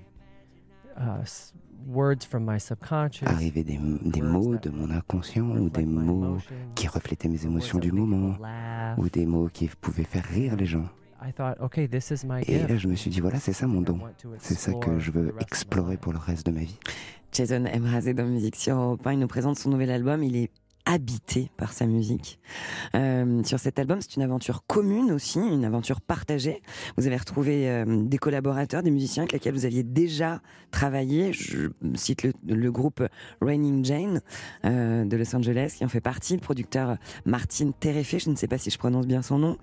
uh, 0.96 1.22
s- 1.22 1.52
words 1.88 2.24
from 2.24 2.44
my 2.50 2.58
subconscious, 2.60 3.26
arrivaient 3.26 3.64
des, 3.64 3.78
des 4.04 4.22
mots 4.22 4.56
de 4.56 4.70
mon 4.70 4.90
inconscient 4.90 5.48
ou 5.56 5.68
des 5.70 5.84
mots 5.86 6.38
qui 6.74 6.86
reflétaient 6.88 7.28
mes 7.28 7.44
émotions 7.44 7.78
du 7.78 7.90
moment 7.92 8.36
laugh. 8.40 8.98
ou 8.98 9.08
des 9.08 9.26
mots 9.26 9.48
qui 9.52 9.68
pouvaient 9.80 10.04
faire 10.04 10.24
rire 10.24 10.56
les 10.56 10.66
gens. 10.66 10.88
I 11.26 11.32
thought, 11.32 11.58
okay, 11.60 11.86
this 11.88 12.10
is 12.10 12.24
my 12.26 12.42
Et 12.46 12.58
là, 12.58 12.76
je 12.76 12.86
me 12.86 12.94
suis 12.94 13.10
dit, 13.10 13.20
voilà, 13.20 13.38
c'est 13.40 13.52
ça 13.54 13.66
mon 13.66 13.80
I 13.80 13.84
don. 13.84 13.98
want 13.98 14.10
to 14.20 14.28
C'est 14.38 14.54
ça 14.58 14.72
que 14.72 14.90
explore 14.90 15.00
je 15.00 15.10
for 15.10 15.20
veux 15.20 15.26
the 15.30 15.32
rest 15.32 15.36
of 15.36 15.40
my 15.40 15.42
explorer 15.42 15.90
life. 15.92 16.00
pour 16.00 16.12
le 16.12 16.18
reste 16.18 16.46
de 16.46 16.52
ma 16.52 16.60
vie. 16.60 16.78
Jason 17.32 17.60
Mrazé 17.80 18.14
dans 18.14 18.26
Musique 18.26 18.56
sur 18.56 18.76
Europe 18.76 19.06
1, 19.06 19.12
il 19.14 19.18
nous 19.20 19.26
présente 19.26 19.58
son 19.58 19.70
nouvel 19.70 19.90
album. 19.90 20.22
Il 20.22 20.36
est 20.36 20.50
habité 20.86 21.50
par 21.56 21.72
sa 21.72 21.86
musique. 21.86 22.38
Euh, 22.94 23.42
sur 23.44 23.58
cet 23.58 23.78
album, 23.78 24.00
c'est 24.00 24.16
une 24.16 24.22
aventure 24.22 24.64
commune 24.66 25.12
aussi, 25.12 25.38
une 25.38 25.64
aventure 25.64 26.00
partagée. 26.00 26.62
Vous 26.96 27.06
avez 27.06 27.16
retrouvé 27.16 27.70
euh, 27.70 28.02
des 28.04 28.18
collaborateurs, 28.18 28.82
des 28.82 28.90
musiciens 28.90 29.22
avec 29.22 29.32
lesquels 29.32 29.54
vous 29.54 29.64
aviez 29.64 29.82
déjà 29.82 30.40
travaillé. 30.70 31.32
Je 31.32 31.70
cite 31.94 32.22
le, 32.22 32.70
groupe 32.70 33.02
Raining 33.40 33.84
Jane 33.84 34.20
euh, 34.64 35.04
de 35.04 35.16
Los 35.16 35.34
Angeles 35.34 35.74
qui 35.78 35.84
en 35.84 35.88
fait 35.88 36.00
partie, 36.00 36.34
le 36.34 36.40
producteur 36.40 36.96
Martin 37.24 37.70
Terefé, 37.78 38.18
je 38.18 38.30
ne 38.30 38.36
sais 38.36 38.48
pas 38.48 38.58
si 38.58 38.70
je 38.70 38.78
prononce 38.78 39.06
bien 39.06 39.22
son 39.22 39.38
nom, 39.38 39.56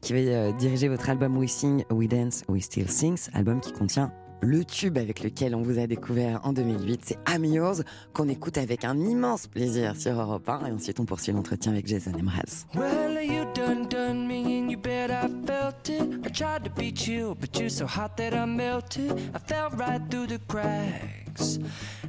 qui 0.00 0.12
va 0.12 0.52
diriger 0.52 0.88
votre 0.88 1.08
album 1.08 1.36
We 1.36 1.50
Sing, 1.50 1.84
We 1.90 2.08
Dance, 2.08 2.44
We 2.48 2.62
Still 2.62 2.88
Sings, 2.88 3.30
album 3.34 3.60
qui 3.60 3.72
contient 3.72 4.12
le 4.42 4.64
tube 4.64 4.98
avec 4.98 5.22
lequel 5.22 5.54
on 5.54 5.62
vous 5.62 5.78
a 5.78 5.86
découvert 5.86 6.40
en 6.42 6.52
2008, 6.52 7.00
c'est 7.04 7.18
I'm 7.28 7.44
Yours, 7.44 7.82
qu'on 8.12 8.28
écoute 8.28 8.58
avec 8.58 8.84
un 8.84 8.98
immense 8.98 9.46
plaisir 9.46 9.96
sur 9.96 10.20
Europe 10.20 10.48
1. 10.48 10.66
Et 10.66 10.72
ensuite, 10.72 10.98
on 11.00 11.04
poursuit 11.04 11.32
l'entretien 11.32 11.72
avec 11.72 11.86
Jason 11.86 12.12
Mraz. 12.20 12.66
Well, 12.74 13.24
you 13.24 13.44
done 13.54 13.88
done 13.88 14.26
me, 14.26 14.58
and 14.58 14.70
you 14.70 14.76
bet 14.76 15.10
I 15.10 15.28
felt 15.46 15.88
it. 15.88 16.26
I 16.26 16.30
tried 16.30 16.64
to 16.64 16.70
beat 16.70 17.06
you, 17.06 17.36
but 17.40 17.56
you're 17.58 17.70
so 17.70 17.86
hot 17.86 18.16
that 18.16 18.34
I 18.34 18.44
melted. 18.44 19.12
I 19.32 19.38
fell 19.38 19.70
right 19.70 20.02
through 20.10 20.26
the 20.26 20.40
cracks. 20.48 21.58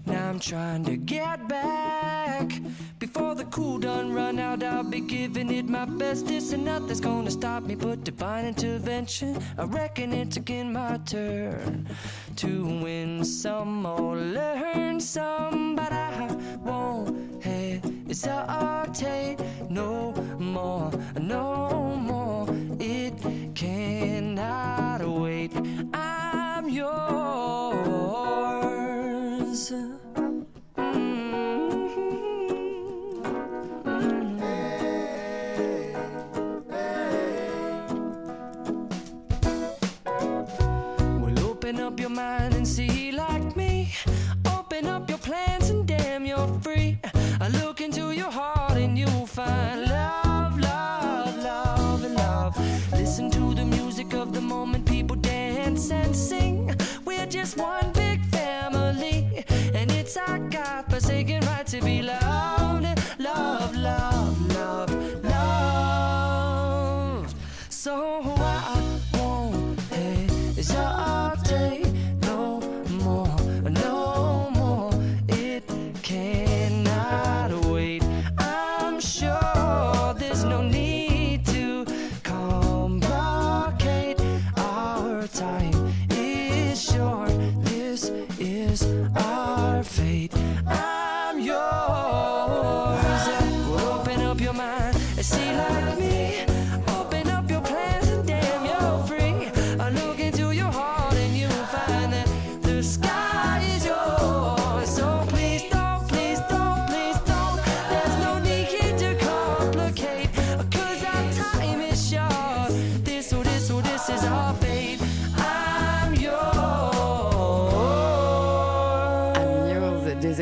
Now 0.05 0.29
I'm 0.29 0.39
trying 0.39 0.83
to 0.85 0.97
get 0.97 1.47
back. 1.47 2.51
Before 2.99 3.35
the 3.35 3.45
cool 3.45 3.77
done 3.77 4.11
run 4.11 4.39
out, 4.39 4.63
I'll 4.63 4.83
be 4.83 5.01
giving 5.01 5.51
it 5.51 5.65
my 5.65 5.85
bestest, 5.85 6.53
and 6.53 6.65
nothing's 6.65 6.99
gonna 6.99 7.31
stop 7.31 7.63
me 7.63 7.75
but 7.75 8.03
divine 8.03 8.45
intervention. 8.45 9.37
I 9.57 9.63
reckon 9.63 10.13
it's 10.13 10.37
again 10.37 10.73
my 10.73 10.97
turn 11.05 11.87
to 12.37 12.65
win 12.83 13.23
some 13.23 13.85
or 13.85 14.15
learn 14.17 14.99
some, 14.99 15.75
but 15.75 15.91
I 15.91 16.35
won't 16.63 17.43
hesitate 17.43 19.37
no 19.69 20.13
more, 20.39 20.91
no 21.19 21.95
more. 21.95 22.47
It 22.79 23.13
cannot 23.55 25.01
wait. 25.07 25.51
I'm 25.93 26.69
yours. 26.69 26.93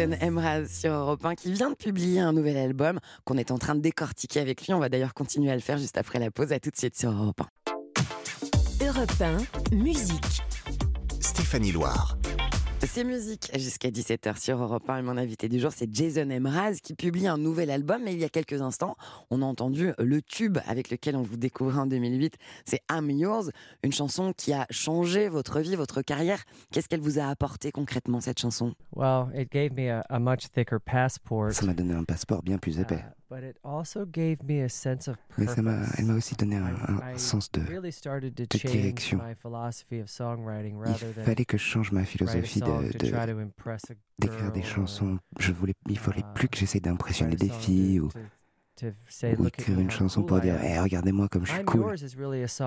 Jason 0.02 0.18
Emraz 0.22 0.68
sur 0.68 0.92
Europe 0.92 1.24
1 1.24 1.36
qui 1.36 1.52
vient 1.52 1.70
de 1.70 1.76
publier 1.76 2.20
un 2.20 2.34
nouvel 2.34 2.58
album 2.58 3.00
qu'on 3.24 3.38
est 3.38 3.52
en 3.52 3.58
train 3.58 3.76
de 3.76 3.82
décortiquer 3.82 4.40
avec 4.40 4.66
lui. 4.66 4.74
On 4.74 4.80
va 4.80 4.90
d'ailleurs 4.90 5.14
continuer 5.14 5.52
à 5.52 5.56
le 5.56 5.62
faire 5.62 5.78
juste 5.78 5.98
après 5.98 6.18
la 6.18 6.32
pause. 6.32 6.52
À 6.52 6.60
tout 6.60 6.72
de 6.72 6.78
suite 6.78 6.98
sur 6.98 7.12
Europe 7.12 7.42
1. 8.82 8.88
Europe 8.88 9.12
1, 9.72 9.76
musique. 9.76 10.42
Stéphanie 11.20 11.72
Loire. 11.72 12.18
C'est 12.88 13.06
musique. 13.06 13.50
Jusqu'à 13.58 13.90
17h 13.90 14.38
sur 14.38 14.62
Europe 14.62 14.90
1 14.90 14.98
et 14.98 15.02
mon 15.02 15.16
invité 15.16 15.48
du 15.48 15.62
jour 15.62 15.72
c'est 15.74 15.94
Jason 15.94 16.30
Emraz 16.30 16.80
qui 16.84 16.94
publie 16.94 17.26
un 17.26 17.38
nouvel 17.38 17.72
album. 17.72 18.02
Mais 18.04 18.14
il 18.14 18.20
y 18.20 18.26
a 18.26 18.30
quelques 18.30 18.62
instants 18.62 18.98
on 19.30 19.42
a 19.42 19.46
entendu 19.46 19.94
le 19.98 20.22
tube 20.22 20.58
avec 20.68 20.90
lequel 20.90 21.16
on 21.16 21.22
vous 21.22 21.38
découvre 21.38 21.80
en 21.80 21.86
2008 21.86 22.36
c'est 22.66 22.82
I'm 22.92 23.10
Yours 23.10 23.50
une 23.84 23.94
chanson 23.94 24.34
qui 24.36 24.52
a 24.52 24.68
changé 24.70 25.30
votre 25.30 25.62
vie 25.62 25.76
votre 25.76 26.02
carrière. 26.02 26.44
Qu'est-ce 26.72 26.90
qu'elle 26.90 27.00
vous 27.00 27.18
a 27.18 27.28
apporté 27.28 27.72
concrètement 27.72 28.20
cette 28.20 28.40
chanson? 28.40 28.74
Well 28.94 29.28
it 29.36 29.50
gave 29.52 29.72
me 29.74 29.90
a, 29.90 30.02
a 30.10 30.20
much 30.20 30.50
thicker 30.54 30.80
passport. 30.82 31.54
Ça 31.54 31.66
m'a 31.66 31.74
donné 31.74 31.94
un 31.94 32.04
passeport 32.04 32.44
bien 32.44 32.58
plus 32.58 32.78
épais. 32.80 33.04
But 33.32 33.44
it 33.44 33.56
also 33.64 34.06
gave 34.06 34.44
me 34.44 34.62
a 34.62 34.68
sense 34.68 35.08
of 35.08 35.16
Mais 35.38 35.48
ça 35.48 35.62
m'a, 35.62 35.86
elle 35.98 36.06
m'a 36.06 36.16
aussi 36.16 36.36
donné 36.36 36.58
un, 36.58 37.18
sens 37.18 37.50
de. 37.54 37.62
direction. 38.58 39.22
Il 40.86 41.24
fallait 41.24 41.46
que 41.46 41.58
je 41.58 41.64
change 41.64 41.94
ma 41.94 42.04
philosophie 42.04 42.60
de, 42.60 42.92
de- 42.98 43.96
d'écrire 44.20 44.52
des 44.52 44.64
chansons. 44.64 45.18
Je 45.40 45.54
voulais, 45.54 45.76
il 45.88 45.98
fallait 45.98 46.26
plus 46.36 46.50
que 46.50 46.58
j'essaie 46.58 46.82
d'impressionner 46.82 47.38
des 47.38 47.50
filles 47.50 48.02
ou, 48.02 48.08
ou 48.08 48.10
"Look 49.24 49.54
at 49.58 49.62
écrire 49.62 49.80
une 49.80 49.92
chanson 49.92 50.24
pour 50.24 50.42
dire 50.42 50.56
am." 50.56 50.66
Eh, 50.66 50.80
regardez-moi 50.80 51.30
comme 51.30 51.46
je 51.46 51.54
suis 51.54 51.64
cool. 51.64 51.96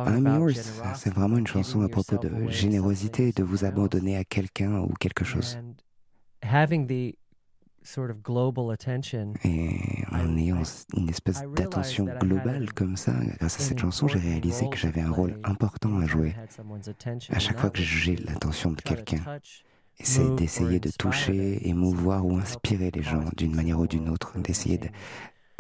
I'm 0.07 0.27
yours, 0.27 0.73
c'est 0.95 1.13
vraiment 1.13 1.37
une 1.37 1.47
chanson 1.47 1.83
à 1.83 1.91
propos 1.91 2.17
de 2.17 2.49
générosité, 2.49 3.25
somebody, 3.25 3.43
de 3.43 3.45
vous 3.45 3.65
abandonner 3.67 4.17
à 4.17 4.25
quelqu'un 4.25 4.81
ou 4.81 4.95
quelque 4.99 5.27
chose. 5.27 5.59
And 7.85 7.93
having 7.93 7.93
the 7.93 7.93
sort 7.93 8.11
of 8.11 8.23
global 8.23 8.71
attention 8.73 9.35
Et 9.45 9.81
en 10.11 10.37
ayant 10.37 10.63
une 10.97 11.09
espèce 11.09 11.43
d'attention 11.55 12.07
globale 12.21 12.73
comme 12.75 12.97
ça, 12.97 13.13
grâce 13.39 13.57
à 13.57 13.63
cette 13.63 13.79
chanson, 13.79 14.09
j'ai 14.09 14.19
réalisé 14.19 14.69
que 14.71 14.77
j'avais 14.77 15.01
un 15.01 15.11
rôle 15.11 15.39
important 15.45 15.99
à 15.99 16.07
jouer. 16.07 16.35
À 17.31 17.39
chaque 17.39 17.59
fois 17.59 17.71
que 17.71 17.83
j'ai 17.83 18.17
to 18.17 18.25
l'attention 18.27 18.73
de 18.73 18.81
quelqu'un, 18.81 19.23
c'est 20.01 20.35
d'essayer 20.37 20.81
de 20.81 20.91
toucher, 20.91 21.69
émouvoir 21.69 22.27
ou 22.27 22.37
inspirer 22.37 22.91
les 22.91 23.03
gens 23.03 23.25
d'une 23.37 23.55
peace 23.55 23.55
manière 23.55 23.79
ou 23.79 23.87
the 23.87 23.87
d'une 23.87 24.09
world 24.09 24.09
autre, 24.09 24.33
through 24.35 24.41
d'essayer 24.41 24.79
de- 24.79 24.89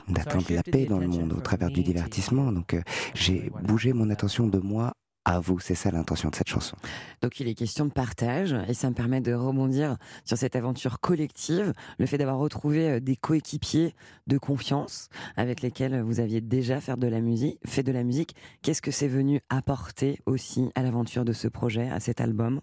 d'atteindre 0.08 0.52
la 0.52 0.62
paix 0.62 0.87
dans 0.87 0.98
le 0.98 1.06
attention 1.06 1.08
monde 1.08 1.32
au 1.32 1.40
from 1.40 1.42
travers 1.42 1.70
du 1.70 1.82
divertissement. 1.82 2.52
Donc 2.52 2.74
euh, 2.74 2.82
j'ai 3.14 3.50
bougé 3.62 3.92
mon 3.92 4.10
attention 4.10 4.46
de 4.48 4.58
moi 4.58 4.92
à 5.24 5.40
vous. 5.40 5.58
C'est 5.60 5.74
ça 5.74 5.90
l'intention 5.90 6.28
de 6.30 6.34
cette 6.37 6.48
chanson. 6.48 6.76
donc 7.22 7.40
il 7.40 7.48
est 7.48 7.54
question 7.54 7.84
de 7.87 7.90
partage 7.92 8.54
et 8.68 8.74
ça 8.74 8.88
me 8.90 8.94
permet 8.94 9.20
de 9.20 9.32
rebondir 9.32 9.96
sur 10.24 10.37
cette 10.37 10.56
aventure 10.56 11.00
collective 11.00 11.72
le 11.98 12.06
fait 12.06 12.18
d'avoir 12.18 12.38
retrouvé 12.38 12.88
euh, 12.90 13.00
des 13.00 13.16
coéquipiers 13.16 13.94
de 14.26 14.38
confiance 14.38 15.08
avec 15.37 15.62
lesquels 15.62 16.00
vous 16.02 16.20
aviez 16.20 16.40
déjà 16.40 16.80
fait 16.80 16.96
de 16.96 17.06
la 17.06 17.20
musique 17.20 17.58
fait 17.66 17.82
de 17.82 17.92
la 17.92 18.04
musique 18.04 18.34
qu'est-ce 18.62 18.82
que 18.82 18.90
c'est 18.90 19.08
venu 19.08 19.40
apporter 19.48 20.20
aussi 20.26 20.70
à 20.74 20.82
l'aventure 20.82 21.24
de 21.24 21.32
ce 21.32 21.48
projet 21.48 21.88
à 21.90 22.00
cet 22.00 22.20
album? 22.20 22.60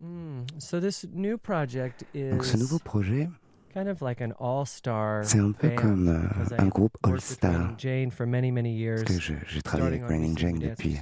Mm, 0.00 0.42
So 0.58 0.80
this 0.80 1.06
new 1.12 1.38
project 1.38 2.04
Donc 2.14 2.44
ce 2.44 2.56
nouveau 2.56 2.78
projet, 2.78 3.28
kind 3.74 3.88
of 3.88 4.00
like 4.00 4.22
an 4.22 4.32
all-star 4.38 5.24
c'est 5.24 5.40
un 5.40 5.50
peu 5.50 5.68
band, 5.68 5.74
comme 5.74 6.08
euh, 6.08 6.56
un 6.58 6.68
groupe 6.68 6.96
all-star. 7.02 7.74
Parce 7.76 9.02
que 9.02 9.20
j'ai 9.20 9.62
travaillé 9.62 9.88
avec 9.88 10.04
Raining 10.04 10.38
Jane 10.38 10.58
depuis 10.58 10.96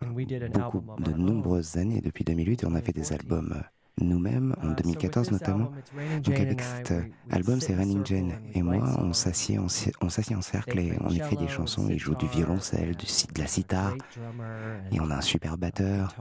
an 0.00 0.50
beaucoup 0.50 0.82
de 0.98 1.12
nombreuses 1.12 1.76
années, 1.76 2.00
depuis 2.00 2.24
2008, 2.24 2.64
et 2.64 2.66
on 2.66 2.74
a 2.74 2.80
fait 2.80 2.92
des 2.92 3.02
2014. 3.02 3.12
albums 3.12 3.52
euh, 3.56 3.62
nous-mêmes, 4.00 4.54
en 4.62 4.72
Uh, 4.72 4.76
so 4.82 4.88
with 4.88 4.98
2014 5.00 5.28
this 5.28 5.32
notamment. 5.32 5.72
Donc 6.22 6.40
avec 6.40 6.60
cet 6.60 6.90
euh, 6.90 7.02
album, 7.30 7.60
c'est 7.60 7.74
Jane 7.74 8.32
and 8.32 8.38
we 8.46 8.56
et 8.56 8.62
moi, 8.62 8.96
on 8.98 9.12
s'assied 9.12 9.58
en, 9.58 9.66
on 10.00 10.06
en 10.06 10.40
cercle 10.42 10.78
et 10.78 10.98
on 11.00 11.10
écrit 11.10 11.36
des 11.36 11.48
chansons, 11.48 11.88
ils 11.88 11.98
jouent 11.98 12.16
du 12.16 12.26
violoncelle, 12.26 12.96
du, 12.96 13.06
de 13.06 13.40
la 13.40 13.46
sitar, 13.46 13.94
et 14.92 15.00
on 15.00 15.10
a 15.10 15.16
un 15.16 15.20
super 15.20 15.56
batteur, 15.56 16.14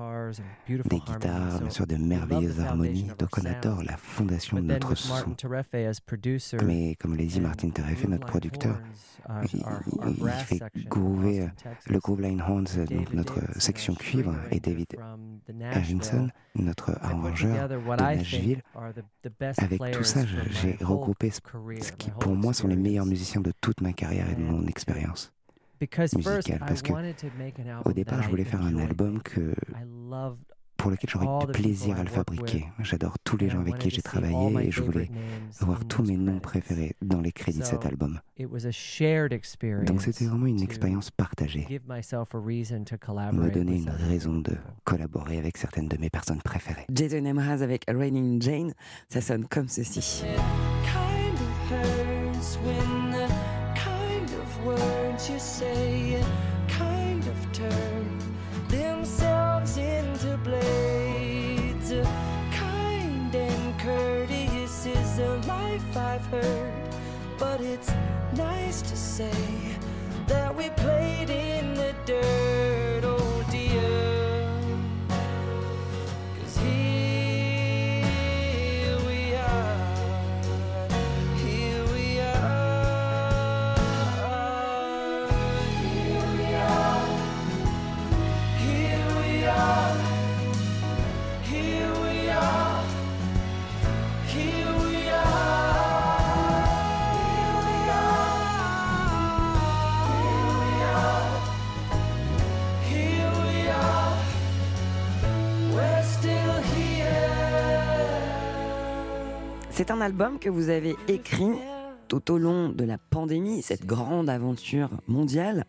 des 0.67 0.99
guitares, 0.99 1.59
bien 1.59 1.69
sûr 1.69 1.87
de 1.87 1.95
merveilleuses 1.95 2.59
harmonies. 2.59 3.09
Donc 3.17 3.29
on 3.37 3.45
adore 3.45 3.83
la 3.83 3.97
fondation 3.97 4.57
de 4.57 4.63
notre 4.63 4.95
son. 4.95 5.35
Mais 6.65 6.95
comme 6.95 7.15
l'a 7.15 7.25
dit 7.25 7.41
Martin 7.41 7.69
Terrefe, 7.69 8.07
notre 8.07 8.27
producteur, 8.27 8.79
il- 9.53 9.63
fait 10.45 10.59
groover, 10.87 11.47
le 11.87 11.99
Groove 11.99 12.21
Line 12.21 12.41
Horns, 12.41 12.65
donc 12.77 12.87
David 12.89 13.13
notre 13.13 13.35
Davidson, 13.35 13.59
section 13.59 13.93
cuivre, 13.95 14.35
et 14.51 14.59
David 14.59 14.87
Nashville. 15.53 16.33
notre 16.55 16.97
arrangeur 17.01 17.69
de 17.69 17.75
Nashville. 18.17 18.61
Avec 19.57 19.79
tout 19.91 20.03
ça, 20.03 20.21
j'ai 20.25 20.77
regroupé 20.83 21.29
ce 21.29 21.91
qui 21.93 22.11
pour 22.11 22.35
moi 22.35 22.53
sont 22.53 22.67
les 22.67 22.75
meilleurs 22.75 23.05
musiciens 23.05 23.41
de 23.41 23.51
toute 23.61 23.81
ma 23.81 23.93
carrière 23.93 24.29
et 24.29 24.35
de 24.35 24.41
mon 24.41 24.65
expérience. 24.67 25.31
Musicale, 26.15 26.59
parce 26.59 26.81
que 26.81 26.93
Au 27.85 27.91
départ, 27.93 28.21
je 28.23 28.29
voulais 28.29 28.45
faire 28.45 28.61
un 28.61 28.77
album 28.77 29.21
que, 29.21 29.53
pour 30.83 30.91
lequel 30.91 31.09
j'aurais 31.09 31.45
du 31.45 31.51
plaisir 31.53 31.97
à 31.97 32.03
le 32.03 32.09
fabriquer. 32.09 32.65
J'adore 32.79 33.17
tous 33.23 33.37
les 33.37 33.47
gens 33.47 33.61
avec 33.61 33.77
qui 33.77 33.89
j'ai 33.89 34.01
travaillé 34.01 34.67
et 34.67 34.69
je 34.69 34.83
voulais 34.83 35.09
avoir 35.61 35.85
tous 35.85 36.03
mes 36.03 36.17
noms 36.17 36.41
préférés 36.41 36.97
dans 37.01 37.21
les 37.21 37.31
crédits 37.31 37.59
de 37.59 37.63
cet 37.63 37.85
album. 37.85 38.19
It 38.37 38.51
was 38.51 38.65
a 38.65 38.71
shared 38.71 39.31
experience. 39.31 39.85
Donc 39.85 40.01
c'était 40.01 40.25
vraiment 40.25 40.45
une 40.45 40.61
expérience 40.61 41.09
partagée. 41.09 41.65
Give 41.69 41.83
myself 41.87 42.35
a 42.35 42.37
reason 42.37 42.83
to 42.83 42.95
Me 42.95 42.97
collaborate 42.97 43.53
donner 43.53 43.77
une 43.77 43.89
raison 44.09 44.39
de 44.39 44.57
collaborer 44.83 45.37
avec 45.37 45.57
certaines 45.57 45.87
de 45.87 45.95
mes 45.95 46.09
personnes 46.09 46.41
préférées. 46.41 46.85
Jason 46.93 47.23
Emraz 47.23 47.61
avec 47.61 47.85
Raining 47.87 48.41
Jane 48.41 48.73
ça 49.07 49.21
sonne 49.21 49.45
comme 49.47 49.69
ceci 49.69 50.25
kind 50.83 51.33
of 51.33 51.71
hurts 51.71 52.57
when 52.57 53.11
the 53.11 53.29
kind 53.73 54.29
of 54.31 54.65
words 54.65 55.29
you 55.29 55.39
say 55.39 56.21
kind 56.67 57.25
of 57.25 57.51
turn 57.53 57.92
heard, 66.33 66.73
but 67.37 67.61
it's 67.61 67.91
nice 68.35 68.81
to 68.81 68.95
say 68.95 69.52
C'est 109.85 109.91
un 109.91 109.99
album 109.99 110.39
que 110.39 110.49
vous 110.49 110.69
avez 110.69 110.95
écrit 111.09 111.51
tout 112.07 112.31
au 112.31 112.37
long 112.37 112.69
de 112.69 112.85
la 112.85 112.97
pandémie, 112.97 113.61
cette 113.61 113.85
grande 113.85 114.29
aventure 114.29 114.89
mondiale. 115.07 115.65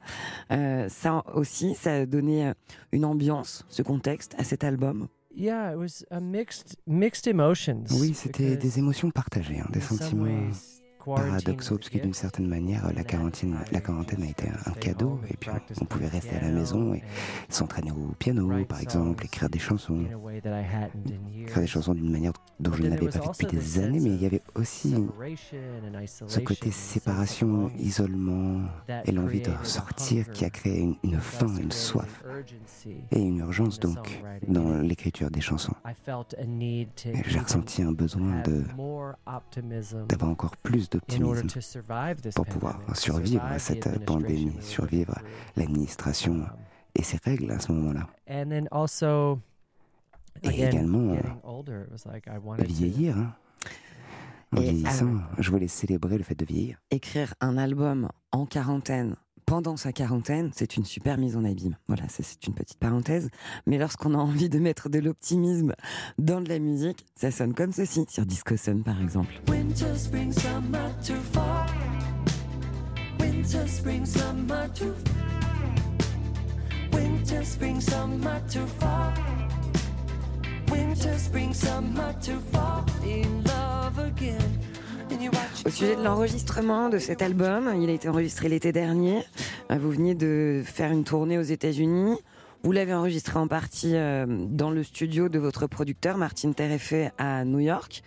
Euh, 0.52 0.88
ça 0.88 1.24
aussi, 1.34 1.74
ça 1.74 1.94
a 1.94 2.06
donné 2.06 2.46
euh, 2.46 2.52
une 2.92 3.04
ambiance, 3.04 3.64
ce 3.68 3.82
contexte 3.82 4.36
à 4.38 4.44
cet 4.44 4.62
album. 4.62 5.08
Yeah, 5.36 5.72
it 5.72 5.78
was 5.78 6.04
a 6.12 6.20
mixed 6.20 6.76
mixed 6.86 7.26
emotions. 7.26 7.82
Oui, 7.98 8.14
c'était 8.14 8.56
des 8.56 8.78
émotions 8.78 9.10
partagées, 9.10 9.58
hein, 9.58 9.66
des 9.72 9.80
sentiments 9.80 10.22
ways, 10.22 10.73
paradoxaux, 11.04 11.76
parce 11.76 11.90
que 11.90 11.98
d'une 11.98 12.14
certaine 12.14 12.46
manière, 12.46 12.90
la 12.94 13.04
quarantaine, 13.04 13.56
la 13.72 13.80
quarantaine 13.80 14.22
a 14.22 14.26
été 14.26 14.48
un 14.48 14.72
cadeau, 14.72 15.20
et 15.30 15.36
puis 15.36 15.50
on 15.80 15.84
pouvait 15.84 16.08
rester 16.08 16.36
à 16.36 16.42
la 16.42 16.50
maison 16.50 16.94
et 16.94 17.02
s'entraîner 17.48 17.90
au 17.90 18.14
piano, 18.18 18.50
par 18.68 18.80
exemple, 18.80 19.24
écrire 19.24 19.48
des 19.48 19.58
chansons, 19.58 19.94
in 19.94 20.14
a 20.14 20.18
way 20.18 20.40
that 20.40 20.50
I 20.50 20.62
hadn't 20.62 21.06
in 21.06 21.42
écrire 21.42 21.60
des 21.60 21.66
chansons 21.66 21.94
d'une 21.94 22.10
manière 22.10 22.32
dont 22.60 22.70
But 22.70 22.82
je 22.82 22.88
n'avais 22.88 23.08
pas 23.08 23.18
was 23.18 23.34
fait 23.34 23.44
depuis 23.44 23.56
also 23.56 23.58
des 23.58 23.78
années, 23.78 24.00
mais 24.00 24.10
il 24.10 24.22
y 24.22 24.26
avait 24.26 24.42
aussi 24.54 24.94
ce 24.94 24.96
isolation 25.64 26.44
côté 26.44 26.70
séparation, 26.70 27.70
isolement 27.78 28.60
et 29.04 29.12
l'envie 29.12 29.40
de 29.40 29.50
ressortir 29.50 30.30
qui 30.30 30.44
a 30.44 30.50
créé 30.50 30.80
une, 30.80 30.96
une 31.02 31.16
and 31.16 31.20
faim, 31.20 31.54
une 31.60 31.72
soif 31.72 32.22
et 33.10 33.20
une 33.20 33.38
urgence 33.38 33.78
donc 33.78 34.22
dans 34.48 34.78
l'écriture 34.78 35.30
des 35.30 35.40
chansons. 35.40 35.74
J'ai 37.26 37.38
ressenti 37.38 37.82
un 37.82 37.92
besoin 37.92 38.42
de 38.42 38.64
d'avoir 40.08 40.30
encore 40.30 40.56
plus 40.56 40.88
d'optimisme 40.98 41.46
to 41.48 41.60
survive 41.60 42.20
this 42.20 42.34
pour 42.34 42.46
pouvoir 42.46 42.80
survivre 42.96 43.44
à 43.44 43.58
cette 43.58 44.04
pandémie, 44.04 44.56
survivre 44.60 45.14
through. 45.14 45.28
l'administration 45.56 46.32
Um, 46.34 46.48
et 46.96 47.02
ses 47.02 47.18
règles 47.24 47.50
à 47.50 47.58
ce 47.58 47.72
moment-là. 47.72 48.06
and 48.28 48.48
then 48.50 48.68
also 48.70 49.40
Et 50.42 50.48
également, 50.64 51.14
getting 51.14 51.40
older, 51.42 51.82
it 51.86 51.90
was 51.90 52.04
like 52.06 52.26
I 52.28 52.38
wanted 52.42 52.66
to 52.66 52.72
Vieillir, 52.72 53.16
hein. 53.16 53.34
En 54.56 54.60
vieillissant, 54.60 55.16
ah, 55.18 55.34
je 55.40 55.50
voulais 55.50 55.66
célébrer 55.68 56.16
le 56.18 56.22
fait 56.24 56.36
de 56.36 56.44
vieillir. 56.44 56.78
écrire 56.92 57.34
un 57.40 57.56
album 57.58 58.08
en 58.30 58.46
quarantaine 58.46 59.16
pendant 59.46 59.76
sa 59.76 59.92
quarantaine, 59.92 60.50
c'est 60.54 60.76
une 60.76 60.84
super 60.84 61.18
mise 61.18 61.36
en 61.36 61.44
abîme. 61.44 61.76
Voilà, 61.86 62.08
ça, 62.08 62.22
c'est 62.22 62.46
une 62.46 62.54
petite 62.54 62.78
parenthèse. 62.78 63.28
Mais 63.66 63.78
lorsqu'on 63.78 64.14
a 64.14 64.18
envie 64.18 64.48
de 64.48 64.58
mettre 64.58 64.88
de 64.88 64.98
l'optimisme 64.98 65.74
dans 66.18 66.40
de 66.40 66.48
la 66.48 66.58
musique, 66.58 67.06
ça 67.14 67.30
sonne 67.30 67.54
comme 67.54 67.72
ceci, 67.72 68.06
sur 68.08 68.26
Disco 68.26 68.56
Sun 68.56 68.82
par 68.82 69.00
exemple. 69.00 69.32
Winter, 69.48 69.96
spring, 69.96 70.32
summer, 77.80 78.40
too 78.48 78.66
far. 78.78 79.12
Winter, 80.70 81.18
spring, 81.18 81.52
summer, 81.52 82.14
too 82.20 82.40
far. 82.52 82.84
In 83.04 83.42
love 83.44 83.98
again. 83.98 84.73
Au 85.66 85.70
sujet 85.70 85.96
de 85.96 86.02
l'enregistrement 86.02 86.88
de 86.88 86.98
cet 86.98 87.22
album, 87.22 87.72
il 87.80 87.88
a 87.88 87.92
été 87.92 88.08
enregistré 88.08 88.48
l'été 88.48 88.72
dernier. 88.72 89.24
Euh, 89.70 89.78
Vous 89.78 89.90
veniez 89.90 90.14
de 90.14 90.62
faire 90.64 90.92
une 90.92 91.04
tournée 91.04 91.38
aux 91.38 91.42
États-Unis. 91.42 92.16
Vous 92.62 92.72
l'avez 92.72 92.94
enregistré 92.94 93.38
en 93.38 93.46
partie 93.48 93.94
euh, 93.94 94.26
dans 94.28 94.70
le 94.70 94.82
studio 94.82 95.28
de 95.28 95.38
votre 95.38 95.66
producteur, 95.66 96.16
Martin 96.16 96.52
Terrefé, 96.52 97.10
à 97.18 97.44
New 97.44 97.60
York, 97.60 98.02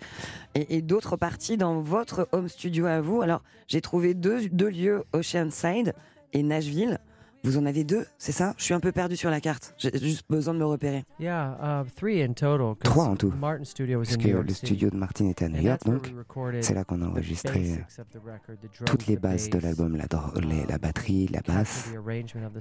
et, 0.55 0.77
et 0.77 0.81
d'autres 0.81 1.15
parties 1.17 1.57
dans 1.57 1.79
votre 1.81 2.27
home 2.31 2.47
studio 2.47 2.85
à 2.85 3.01
vous. 3.01 3.21
Alors, 3.21 3.43
j'ai 3.67 3.81
trouvé 3.81 4.13
deux, 4.13 4.49
deux 4.49 4.69
lieux, 4.69 5.03
Oceanside 5.13 5.93
et 6.33 6.43
Nashville. 6.43 6.99
Vous 7.47 7.57
en 7.57 7.65
avez 7.65 7.85
deux, 7.85 8.05
c'est 8.17 8.33
ça? 8.33 8.53
Je 8.57 8.63
suis 8.65 8.73
un 8.73 8.81
peu 8.81 8.91
perdu 8.91 9.15
sur 9.15 9.29
la 9.29 9.39
carte. 9.39 9.73
J'ai 9.77 9.97
juste 9.97 10.25
besoin 10.29 10.53
de 10.53 10.59
me 10.59 10.65
repérer. 10.65 11.05
Yeah, 11.17 11.57
uh, 11.85 11.89
three 11.95 12.21
in 12.21 12.33
total. 12.33 12.75
'cause 12.75 12.83
Trois 12.83 13.05
en 13.05 13.15
tout. 13.15 13.31
Martin 13.39 13.63
Studio 13.63 13.99
was 13.99 14.03
Parce 14.03 14.17
que 14.17 14.27
le 14.27 14.53
studio 14.53 14.89
de 14.89 14.97
Martin 14.97 15.29
était 15.29 15.45
à 15.45 15.49
New 15.49 15.61
York, 15.61 15.79
donc 15.85 16.13
c'est 16.59 16.73
là 16.73 16.83
qu'on 16.83 17.01
a 17.01 17.05
enregistré 17.07 17.61
drums, 17.61 18.85
toutes 18.85 19.07
les 19.07 19.15
bases 19.15 19.49
de 19.49 19.59
l'album, 19.59 19.95
la, 19.95 20.07
les- 20.41 20.65
la 20.67 20.77
batterie, 20.77 21.27
la 21.31 21.39
basse, 21.39 21.89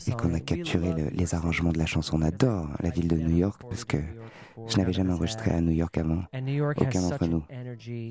et 0.07 0.13
qu'on 0.13 0.33
a 0.35 0.39
capturé 0.39 0.93
le- 0.93 1.09
les 1.11 1.35
arrangements 1.35 1.73
de 1.73 1.79
la 1.79 1.87
chanson. 1.87 2.19
On 2.19 2.23
adore 2.23 2.69
la 2.81 2.91
ville 2.91 3.09
de 3.09 3.17
New 3.17 3.37
York 3.37 3.63
parce 3.69 3.85
que 3.85 3.97
je 4.69 4.77
n'avais 4.79 4.93
jamais 4.93 5.13
enregistré 5.13 5.51
à 5.51 5.61
New 5.61 5.73
York 5.73 5.99
avant. 5.99 6.23
Aucun 6.81 7.01
d'entre 7.01 7.27
nous, 7.27 7.43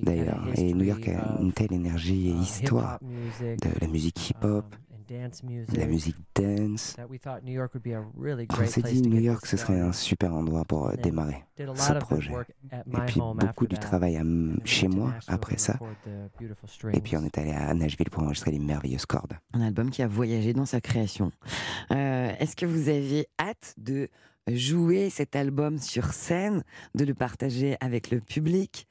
D'ailleurs, 0.04 0.46
et 0.58 0.74
New 0.74 0.84
York 0.84 1.08
a 1.08 1.42
une 1.42 1.54
telle 1.54 1.72
énergie 1.72 2.28
et 2.28 2.34
uh, 2.34 2.42
histoire 2.42 3.00
hip-hop 3.02 3.62
de 3.62 3.70
la 3.80 3.88
musique 3.88 4.30
hip-hop, 4.30 4.66
um, 4.66 4.70
dance 4.72 4.85
de 5.08 5.78
la 5.80 5.86
musique 5.86 6.16
dance. 6.36 6.94
that 6.96 7.08
we 7.10 7.20
thought 7.20 7.44
New 7.44 7.54
York 7.54 7.74
would 7.74 7.84
be 7.84 7.94
a 7.94 8.04
really 8.18 8.46
On 8.52 8.56
great 8.56 8.70
s'est 8.70 8.82
dit 8.82 9.02
New 9.02 9.20
York, 9.22 9.46
ce 9.46 9.58
serait 9.58 9.80
un 9.80 9.92
super 9.92 10.34
endroit 10.34 10.66
pour 10.66 10.88
euh, 10.88 10.96
démarrer. 10.96 11.44
Did 11.58 11.70
a 11.70 11.76
ce 11.76 11.92
lot 11.92 11.98
of 11.98 12.04
good 12.04 12.10
projet. 12.10 12.32
work 12.32 12.48
at 12.72 12.78
Et 12.80 12.82
my 12.88 13.06
puis 13.06 13.22
home 13.22 13.38
beaucoup 13.38 13.46
after 13.66 13.68
du 13.68 13.76
that. 13.76 13.82
travail 13.82 14.18
à 14.18 14.22
m- 14.22 14.52
And 14.54 14.58
then 14.58 14.66
chez 14.68 14.88
moi 14.88 15.12
Nashville 15.12 15.34
après 15.34 15.56
to 15.56 15.62
ça. 15.62 15.74
record 15.74 15.96
the 16.06 16.40
beautiful 16.40 16.94
Et 16.94 17.02
puis 17.02 17.18
on 17.18 17.24
est 17.26 17.38
allé 17.38 17.52
à 17.52 17.74
Nashville 17.74 18.10
pour 18.10 18.24
enregistrer 18.24 18.52
les 18.52 18.60
merveilleuses 18.60 19.06
cordes. 19.06 19.34
Un 19.54 19.62
album 19.62 19.90
qui 19.90 20.02
a 20.02 20.08
voyagé 20.08 20.54
dans 20.54 20.66
sa 20.66 20.82
création. 20.82 21.32
Euh, 21.92 22.32
Est-ce 22.40 22.56
que 22.56 22.66
vous 22.66 22.90
avez 22.90 23.28
hâte 23.40 23.74
de 23.78 24.10
jouer 24.48 25.10
cet 25.10 25.36
album 25.36 25.80
sur 25.80 26.14
scène, 26.14 26.64
de 26.94 27.06
le 27.06 27.14
partager 27.14 27.78
avec 27.80 28.12
le 28.12 28.20
public? 28.20 28.88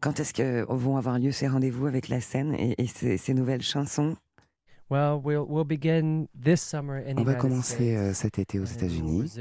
Quand 0.00 0.18
est-ce 0.18 0.32
que 0.32 0.64
vont 0.72 0.96
avoir 0.96 1.18
lieu 1.18 1.30
ces 1.30 1.46
rendez-vous 1.46 1.86
avec 1.86 2.08
la 2.08 2.20
scène 2.22 2.54
et, 2.54 2.74
et 2.82 2.86
ces, 2.86 3.18
ces 3.18 3.34
nouvelles 3.34 3.62
chansons? 3.62 4.16
On 7.16 7.22
va 7.22 7.32
United 7.32 7.38
commencer 7.38 7.94
States, 7.94 8.14
cet 8.14 8.38
été 8.40 8.58
aux 8.58 8.62
and 8.62 8.66
then 8.66 8.74
we'll 8.76 9.26
États-Unis. 9.26 9.38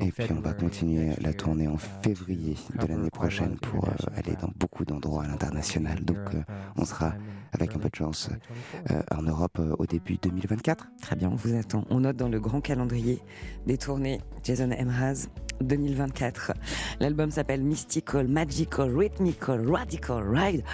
Et 0.00 0.12
puis 0.12 0.32
on 0.32 0.40
va 0.40 0.52
February 0.52 0.54
of 0.54 0.56
continuer 0.56 1.04
next 1.06 1.22
la 1.22 1.28
year, 1.28 1.36
tournée 1.36 1.68
en 1.68 1.74
uh, 1.74 1.78
février 2.02 2.54
to 2.54 2.86
de 2.86 2.86
l'année 2.86 3.10
prochaine 3.10 3.56
pour 3.58 3.84
euh, 3.88 3.90
aller 4.16 4.34
dans 4.40 4.50
beaucoup 4.56 4.84
d'endroits 4.86 5.24
à 5.24 5.26
So 5.26 5.30
we'll 5.30 5.32
be 5.32 5.32
l'international. 5.32 5.98
in 5.98 6.04
Donc 6.04 6.34
euh, 6.34 6.38
uh, 6.38 6.42
on 6.76 6.84
sera, 6.84 7.14
avec 7.52 7.76
un 7.76 7.78
peu 7.78 7.90
de 7.90 7.94
chance, 7.94 8.30
2024. 8.30 8.90
euh, 8.90 9.02
en 9.18 9.22
Europe 9.22 9.60
au 9.78 9.86
début 9.86 10.16
2024. 10.16 10.88
Très 11.02 11.16
bien, 11.16 11.28
on 11.30 11.36
vous 11.36 11.54
attend. 11.54 11.84
On 11.90 12.00
note 12.00 12.16
dans 12.16 12.28
le 12.28 12.40
grand 12.40 12.60
calendrier 12.62 13.20
des 13.66 13.76
tournées 13.76 14.20
Jason 14.42 14.68
Mraz 14.68 15.28
2024. 15.60 16.52
L'album 17.00 17.30
s'appelle 17.30 17.62
Mystical, 17.62 18.28
Magical, 18.28 18.90
Rhythmical, 18.96 19.68
Radical 19.70 20.22
Ride. 20.28 20.64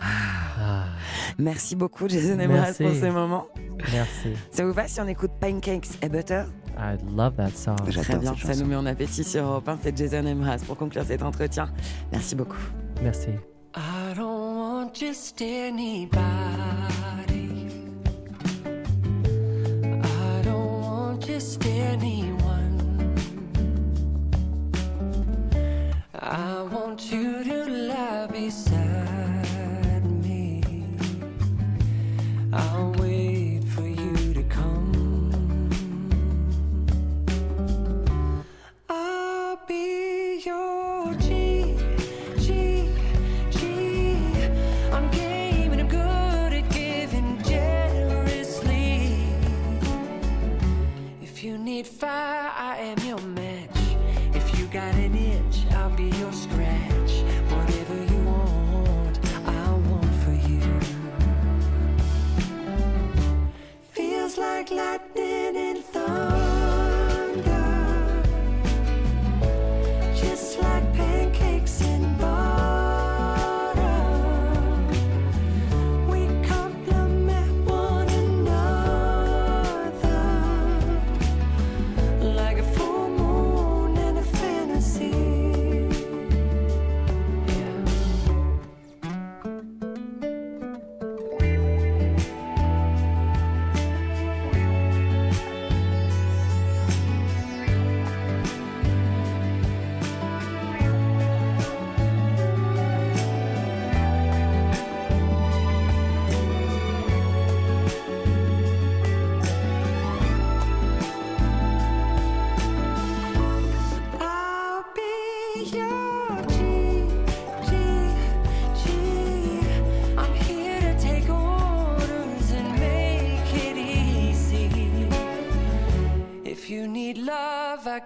Ah, 0.00 0.84
Merci 1.38 1.76
beaucoup 1.76 2.08
Jason 2.08 2.36
Mraz 2.36 2.48
Merci. 2.48 2.82
pour 2.84 2.92
ce 2.94 3.06
moment. 3.10 3.46
merci. 3.92 4.28
Ça 4.50 4.64
vous 4.64 4.72
va 4.72 4.86
si 4.88 5.00
on 5.00 5.06
écoute 5.08 5.30
Pancakes 5.40 5.88
et 6.02 6.08
Butter? 6.08 6.44
I 6.78 6.96
love 7.14 7.36
that 7.36 7.50
song. 7.54 7.76
Très 7.76 7.92
J'adore 7.92 8.20
bien, 8.20 8.30
ça 8.34 8.36
chanson. 8.48 8.60
nous 8.60 8.66
met 8.66 8.76
en 8.76 8.86
appétit 8.86 9.24
sur 9.24 9.44
Europe 9.44 9.68
1. 9.68 9.78
C'est 9.82 9.96
Jason 9.96 10.22
Mraz 10.34 10.58
pour 10.66 10.76
conclure 10.76 11.04
cet 11.04 11.22
entretien. 11.22 11.70
Merci 12.10 12.34
beaucoup. 12.34 12.56
Merci. 13.02 13.28
I 13.74 14.14
don't 14.14 14.56
want 14.56 14.90
just 14.94 15.40
anybody. 15.40 16.91
need 51.82 51.88
five. 51.88 52.31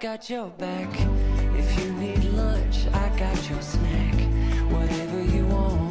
Got 0.00 0.28
your 0.28 0.48
back. 0.50 0.90
If 1.56 1.80
you 1.80 1.92
need 1.92 2.22
lunch, 2.24 2.87
I 2.92 3.09
got 3.18 3.48
your 3.48 3.62
snack. 3.62 4.14
Whatever 4.70 5.22
you 5.22 5.46
want, 5.46 5.86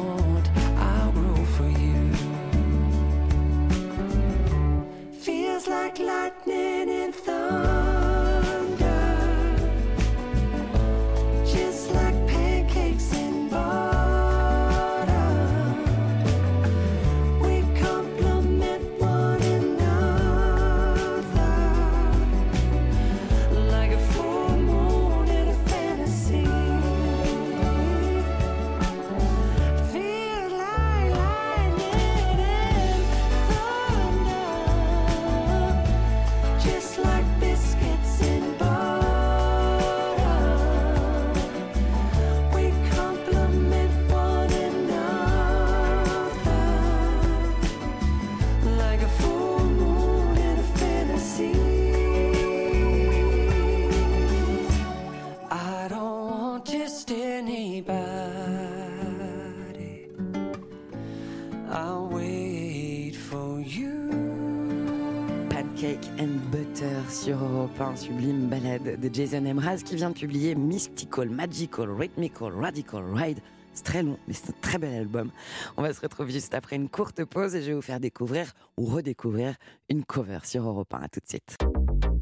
sublime 68.06 68.46
balade 68.46 69.00
de 69.00 69.10
Jason 69.12 69.40
Mraz 69.40 69.78
qui 69.78 69.96
vient 69.96 70.10
de 70.10 70.14
publier 70.14 70.54
Mystical, 70.54 71.28
Magical, 71.28 71.90
Rhythmical, 71.90 72.52
Radical 72.54 73.02
Ride. 73.12 73.40
C'est 73.74 73.82
très 73.82 74.04
long, 74.04 74.16
mais 74.28 74.34
c'est 74.34 74.50
un 74.50 74.54
très 74.60 74.78
bel 74.78 74.94
album. 74.94 75.32
On 75.76 75.82
va 75.82 75.92
se 75.92 76.00
retrouver 76.00 76.32
juste 76.32 76.54
après 76.54 76.76
une 76.76 76.88
courte 76.88 77.24
pause 77.24 77.56
et 77.56 77.62
je 77.62 77.66
vais 77.66 77.74
vous 77.74 77.82
faire 77.82 77.98
découvrir 77.98 78.52
ou 78.76 78.84
redécouvrir 78.84 79.56
une 79.88 80.04
cover 80.04 80.38
sur 80.44 80.62
Europe 80.68 80.94
1. 80.94 80.98
À 80.98 81.08
tout 81.08 81.18
de 81.18 81.28
suite. 81.28 81.58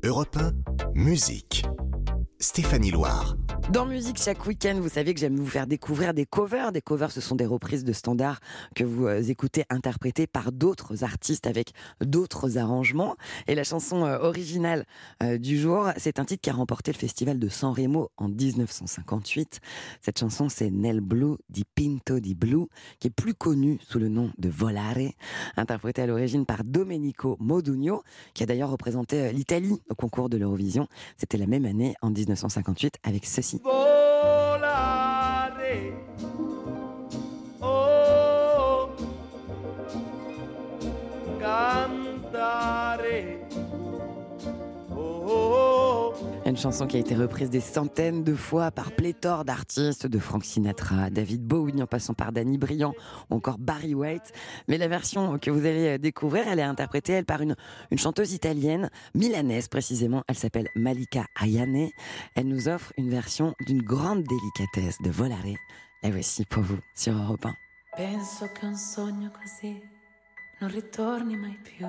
Europe 0.02 0.38
1, 0.38 0.52
musique. 0.94 1.66
Stéphanie 2.40 2.90
Loire. 2.90 3.36
Dans 3.70 3.86
musique 3.86 4.18
chaque 4.18 4.44
week-end, 4.44 4.78
vous 4.78 4.90
savez 4.90 5.14
que 5.14 5.20
j'aime 5.20 5.36
vous 5.36 5.46
faire 5.46 5.66
découvrir 5.66 6.12
des 6.12 6.26
covers. 6.26 6.72
Des 6.72 6.82
covers, 6.82 7.10
ce 7.10 7.20
sont 7.20 7.34
des 7.34 7.46
reprises 7.46 7.84
de 7.84 7.92
standards 7.92 8.40
que 8.74 8.84
vous 8.84 9.06
euh, 9.06 9.22
écoutez 9.22 9.64
interprétées 9.70 10.26
par 10.26 10.52
d'autres 10.52 11.02
artistes 11.02 11.46
avec 11.46 11.70
d'autres 12.00 12.58
arrangements. 12.58 13.16
Et 13.46 13.54
la 13.54 13.64
chanson 13.64 14.04
euh, 14.04 14.18
originale 14.18 14.84
euh, 15.22 15.38
du 15.38 15.58
jour, 15.58 15.88
c'est 15.96 16.18
un 16.18 16.24
titre 16.24 16.42
qui 16.42 16.50
a 16.50 16.52
remporté 16.52 16.92
le 16.92 16.98
festival 16.98 17.38
de 17.38 17.48
San 17.48 17.72
Remo 17.72 18.10
en 18.18 18.28
1958. 18.28 19.60
Cette 20.02 20.18
chanson, 20.18 20.48
c'est 20.48 20.70
Nel 20.70 21.00
Blue 21.00 21.36
di 21.48 21.64
Pinto 21.64 22.20
di 22.20 22.34
Blue, 22.34 22.66
qui 22.98 23.08
est 23.08 23.14
plus 23.14 23.34
connue 23.34 23.78
sous 23.88 23.98
le 23.98 24.08
nom 24.08 24.30
de 24.36 24.50
Volare, 24.50 25.12
interprétée 25.56 26.02
à 26.02 26.06
l'origine 26.06 26.44
par 26.44 26.64
Domenico 26.64 27.38
Modugno, 27.40 28.02
qui 28.34 28.42
a 28.42 28.46
d'ailleurs 28.46 28.70
représenté 28.70 29.32
l'Italie 29.32 29.80
au 29.88 29.94
concours 29.94 30.28
de 30.28 30.36
l'Eurovision. 30.36 30.86
C'était 31.16 31.38
la 31.38 31.46
même 31.46 31.64
année, 31.64 31.94
en 32.02 32.10
1958, 32.10 32.23
avec 33.02 33.26
ceci. 33.26 33.60
Une 46.54 46.60
chanson 46.60 46.86
qui 46.86 46.96
a 46.96 47.00
été 47.00 47.16
reprise 47.16 47.50
des 47.50 47.58
centaines 47.58 48.22
de 48.22 48.32
fois 48.32 48.70
par 48.70 48.92
pléthore 48.92 49.44
d'artistes, 49.44 50.06
de 50.06 50.20
Frank 50.20 50.44
Sinatra, 50.44 51.10
David 51.10 51.42
Bowie, 51.42 51.82
en 51.82 51.88
passant 51.88 52.14
par 52.14 52.30
Danny 52.30 52.58
Briand, 52.58 52.94
ou 53.28 53.34
encore 53.34 53.58
Barry 53.58 53.92
White. 53.92 54.30
Mais 54.68 54.78
la 54.78 54.86
version 54.86 55.36
que 55.40 55.50
vous 55.50 55.66
allez 55.66 55.98
découvrir, 55.98 56.46
elle 56.46 56.60
est 56.60 56.62
interprétée, 56.62 57.14
elle, 57.14 57.24
par 57.24 57.40
une, 57.40 57.56
chanteuse 57.96 58.34
italienne, 58.34 58.88
milanaise 59.16 59.66
précisément. 59.66 60.22
Elle 60.28 60.36
s'appelle 60.36 60.68
Malika 60.76 61.24
Ayane. 61.42 61.88
Elle 62.36 62.46
nous 62.46 62.68
offre 62.68 62.92
une 62.98 63.10
version 63.10 63.56
d'une 63.66 63.82
grande 63.82 64.22
délicatesse 64.22 64.98
de 65.02 65.10
Volare. 65.10 65.56
Et 66.04 66.10
voici 66.12 66.44
pour 66.44 66.62
vous 66.62 66.78
sur 66.94 67.14
Europe 67.14 67.46
1. 67.46 67.54
Penso 67.96 68.48
che 68.54 68.64
un 68.64 68.76
sogno 68.76 69.32
così 69.32 69.82
non 70.60 70.70
ritorni 70.70 71.36
mai 71.36 71.58
più. 71.64 71.88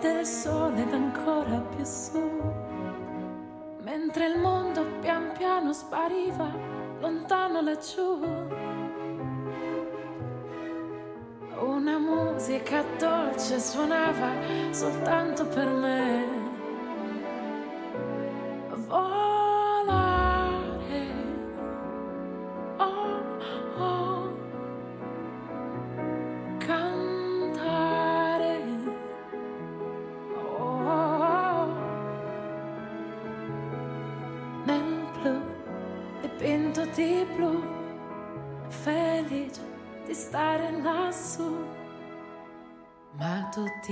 Del 0.00 0.24
sole 0.24 0.82
ed 0.82 0.92
ancora 0.94 1.60
più 1.60 1.84
su. 1.84 2.18
Mentre 3.82 4.26
il 4.26 4.38
mondo 4.38 4.84
pian 5.00 5.32
piano 5.36 5.74
spariva, 5.74 6.50
lontano 7.00 7.60
laggiù. 7.60 8.18
Una 11.60 11.98
musica 11.98 12.82
dolce 12.98 13.60
suonava 13.60 14.30
soltanto 14.70 15.46
per 15.46 15.68
me. 15.68 16.29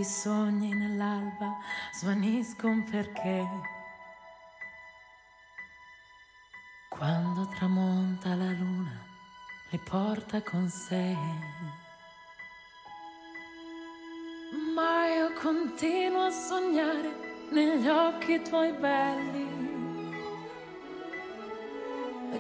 Sogni 0.08 0.72
nell'alba 0.72 1.58
svaniscono 1.92 2.82
perché 2.90 3.46
quando 6.88 7.46
tramonta 7.48 8.34
la 8.34 8.50
luna 8.52 9.04
li 9.68 9.78
porta 9.78 10.42
con 10.42 10.66
sé. 10.68 11.14
Ma 14.74 15.06
io 15.14 15.32
continuo 15.34 16.24
a 16.24 16.30
sognare 16.30 17.46
negli 17.50 17.86
occhi 17.86 18.40
tuoi 18.42 18.72
belli 18.72 19.58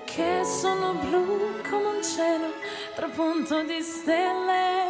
che 0.04 0.42
sono 0.44 0.94
blu 0.94 1.60
come 1.68 1.86
un 1.96 2.02
cielo 2.02 2.52
trapunto 2.94 3.62
di 3.62 3.82
stelle. 3.82 4.87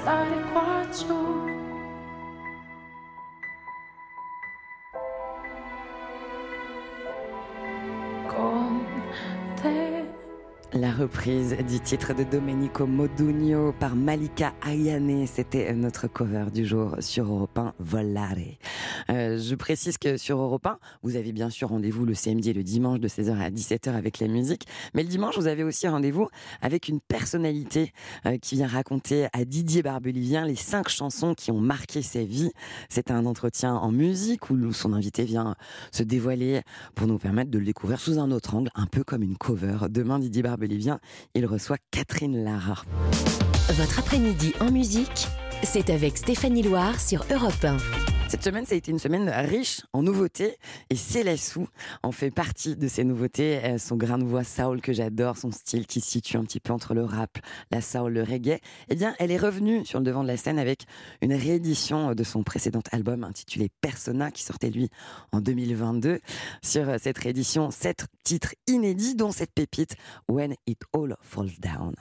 Stare 0.00 0.40
qua 0.52 0.86
giù. 0.90 1.49
Reprise 11.20 11.54
du 11.68 11.80
titre 11.80 12.14
de 12.14 12.24
Domenico 12.24 12.86
Modugno 12.86 13.74
par 13.78 13.94
Malika 13.94 14.54
Ayane. 14.62 15.26
C'était 15.26 15.70
notre 15.74 16.06
cover 16.06 16.46
du 16.50 16.64
jour 16.64 16.96
sur 17.00 17.30
Europe 17.30 17.58
1, 17.58 17.74
Volare. 17.78 18.56
Euh, 19.10 19.38
je 19.38 19.54
précise 19.54 19.98
que 19.98 20.16
sur 20.16 20.38
Europe 20.38 20.66
1, 20.66 20.78
vous 21.02 21.16
avez 21.16 21.32
bien 21.32 21.50
sûr 21.50 21.68
rendez-vous 21.68 22.06
le 22.06 22.14
samedi 22.14 22.48
et 22.48 22.52
le 22.54 22.62
dimanche 22.62 23.00
de 23.00 23.08
16h 23.08 23.38
à 23.38 23.50
17h 23.50 23.90
avec 23.90 24.18
la 24.18 24.28
musique. 24.28 24.66
Mais 24.94 25.02
le 25.02 25.10
dimanche, 25.10 25.36
vous 25.36 25.46
avez 25.46 25.62
aussi 25.62 25.86
rendez-vous 25.86 26.26
avec 26.62 26.88
une 26.88 27.00
personnalité 27.00 27.92
euh, 28.24 28.38
qui 28.38 28.54
vient 28.54 28.68
raconter 28.68 29.26
à 29.34 29.44
Didier 29.44 29.82
Barbelivien 29.82 30.46
les 30.46 30.56
cinq 30.56 30.88
chansons 30.88 31.34
qui 31.34 31.50
ont 31.50 31.60
marqué 31.60 32.00
sa 32.00 32.24
vie. 32.24 32.50
C'est 32.88 33.10
un 33.10 33.26
entretien 33.26 33.74
en 33.74 33.92
musique 33.92 34.48
où 34.48 34.72
son 34.72 34.94
invité 34.94 35.24
vient 35.24 35.54
se 35.92 36.02
dévoiler 36.02 36.62
pour 36.94 37.06
nous 37.06 37.18
permettre 37.18 37.50
de 37.50 37.58
le 37.58 37.66
découvrir 37.66 38.00
sous 38.00 38.18
un 38.18 38.30
autre 38.30 38.54
angle, 38.54 38.70
un 38.74 38.86
peu 38.86 39.04
comme 39.04 39.22
une 39.22 39.36
cover. 39.36 39.80
Demain, 39.90 40.18
Didier 40.18 40.42
Barbelivien, 40.42 40.98
il 41.34 41.46
reçoit 41.46 41.76
Catherine 41.90 42.44
Lara. 42.44 42.84
Votre 43.70 43.98
après-midi 43.98 44.54
en 44.60 44.70
musique, 44.70 45.28
c'est 45.62 45.90
avec 45.90 46.18
Stéphanie 46.18 46.62
Loire 46.62 47.00
sur 47.00 47.24
Europe 47.30 47.64
1. 47.64 48.19
Cette 48.30 48.44
semaine, 48.44 48.64
ça 48.64 48.76
a 48.76 48.78
été 48.78 48.92
une 48.92 49.00
semaine 49.00 49.28
riche 49.28 49.80
en 49.92 50.04
nouveautés 50.04 50.56
et 50.88 50.94
Célessou 50.94 51.66
en 52.04 52.12
fait 52.12 52.30
partie 52.30 52.76
de 52.76 52.86
ces 52.86 53.02
nouveautés. 53.02 53.58
Euh, 53.64 53.76
son 53.76 53.96
grain 53.96 54.18
de 54.18 54.24
voix 54.24 54.44
soul 54.44 54.80
que 54.80 54.92
j'adore, 54.92 55.36
son 55.36 55.50
style 55.50 55.84
qui 55.84 56.00
se 56.00 56.10
situe 56.10 56.36
un 56.36 56.44
petit 56.44 56.60
peu 56.60 56.72
entre 56.72 56.94
le 56.94 57.04
rap, 57.04 57.38
la 57.72 57.80
soul, 57.80 58.12
le 58.12 58.22
reggae. 58.22 58.60
Eh 58.88 58.94
bien, 58.94 59.16
elle 59.18 59.32
est 59.32 59.36
revenue 59.36 59.84
sur 59.84 59.98
le 59.98 60.04
devant 60.04 60.22
de 60.22 60.28
la 60.28 60.36
scène 60.36 60.60
avec 60.60 60.84
une 61.22 61.34
réédition 61.34 62.14
de 62.14 62.22
son 62.22 62.44
précédent 62.44 62.82
album 62.92 63.24
intitulé 63.24 63.68
Persona 63.80 64.30
qui 64.30 64.44
sortait 64.44 64.70
lui 64.70 64.90
en 65.32 65.40
2022. 65.40 66.20
Sur 66.62 66.88
euh, 66.88 66.98
cette 67.00 67.18
réédition, 67.18 67.72
sept 67.72 68.06
titres 68.22 68.54
inédits 68.68 69.16
dont 69.16 69.32
cette 69.32 69.52
pépite 69.52 69.96
When 70.28 70.54
It 70.68 70.78
All 70.94 71.16
Falls 71.20 71.58
Down. 71.58 71.96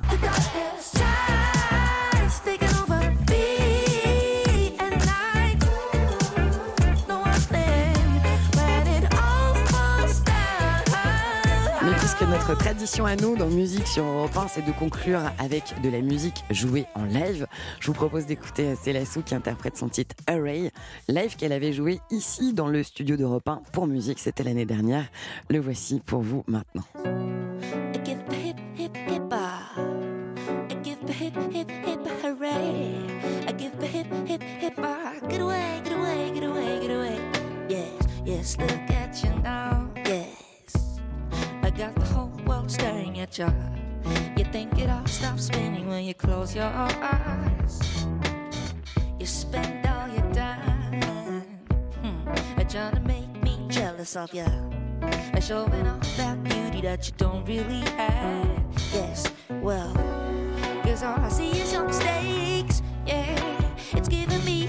Notre 12.29 12.55
tradition 12.55 13.05
à 13.05 13.15
nous 13.15 13.35
dans 13.35 13.47
Musique 13.47 13.87
sur 13.87 14.03
Europe 14.03 14.37
1, 14.37 14.47
c'est 14.49 14.61
de 14.65 14.71
conclure 14.71 15.21
avec 15.39 15.73
de 15.81 15.89
la 15.89 16.01
musique 16.01 16.43
jouée 16.51 16.85
en 16.93 17.05
live, 17.05 17.47
je 17.79 17.87
vous 17.87 17.93
propose 17.93 18.27
d'écouter 18.27 18.75
Célassou 18.75 19.23
qui 19.23 19.33
interprète 19.33 19.77
son 19.77 19.89
titre 19.89 20.15
Array, 20.27 20.71
live 21.07 21.35
qu'elle 21.35 21.53
avait 21.53 21.73
joué 21.73 21.99
ici 22.11 22.53
dans 22.53 22.67
le 22.67 22.83
studio 22.83 23.17
d'Europe 23.17 23.47
1 23.47 23.61
pour 23.71 23.87
musique, 23.87 24.19
c'était 24.19 24.43
l'année 24.43 24.65
dernière. 24.65 25.05
Le 25.49 25.59
voici 25.59 26.01
pour 26.05 26.21
vous 26.21 26.43
maintenant. 26.47 26.83
You. 43.37 43.53
You 44.37 44.45
think 44.45 44.79
it 44.79 44.89
all 44.89 45.05
stops 45.05 45.45
spinning 45.45 45.87
when 45.87 46.03
you 46.03 46.13
close 46.13 46.55
your 46.55 46.65
eyes. 46.65 48.05
You 49.19 49.25
spend 49.25 49.85
all 49.85 50.07
your 50.07 50.33
time 50.33 51.43
hmm, 52.01 52.61
trying 52.67 52.95
to 52.95 53.01
make 53.01 53.29
me 53.43 53.59
jealous 53.67 54.15
of 54.15 54.33
you. 54.33 54.45
And 55.01 55.43
showing 55.43 55.87
off 55.87 56.17
that 56.17 56.43
beauty 56.43 56.81
that 56.81 57.05
you 57.07 57.13
don't 57.17 57.45
really 57.45 57.81
have. 57.97 58.47
Yes, 58.93 59.31
well, 59.61 59.93
cause 60.83 61.03
all 61.03 61.19
I 61.19 61.29
see 61.29 61.51
is 61.51 61.71
your 61.73 61.85
mistakes. 61.85 62.81
Yeah, 63.05 63.61
it's 63.91 64.07
giving 64.07 64.43
me 64.45 64.68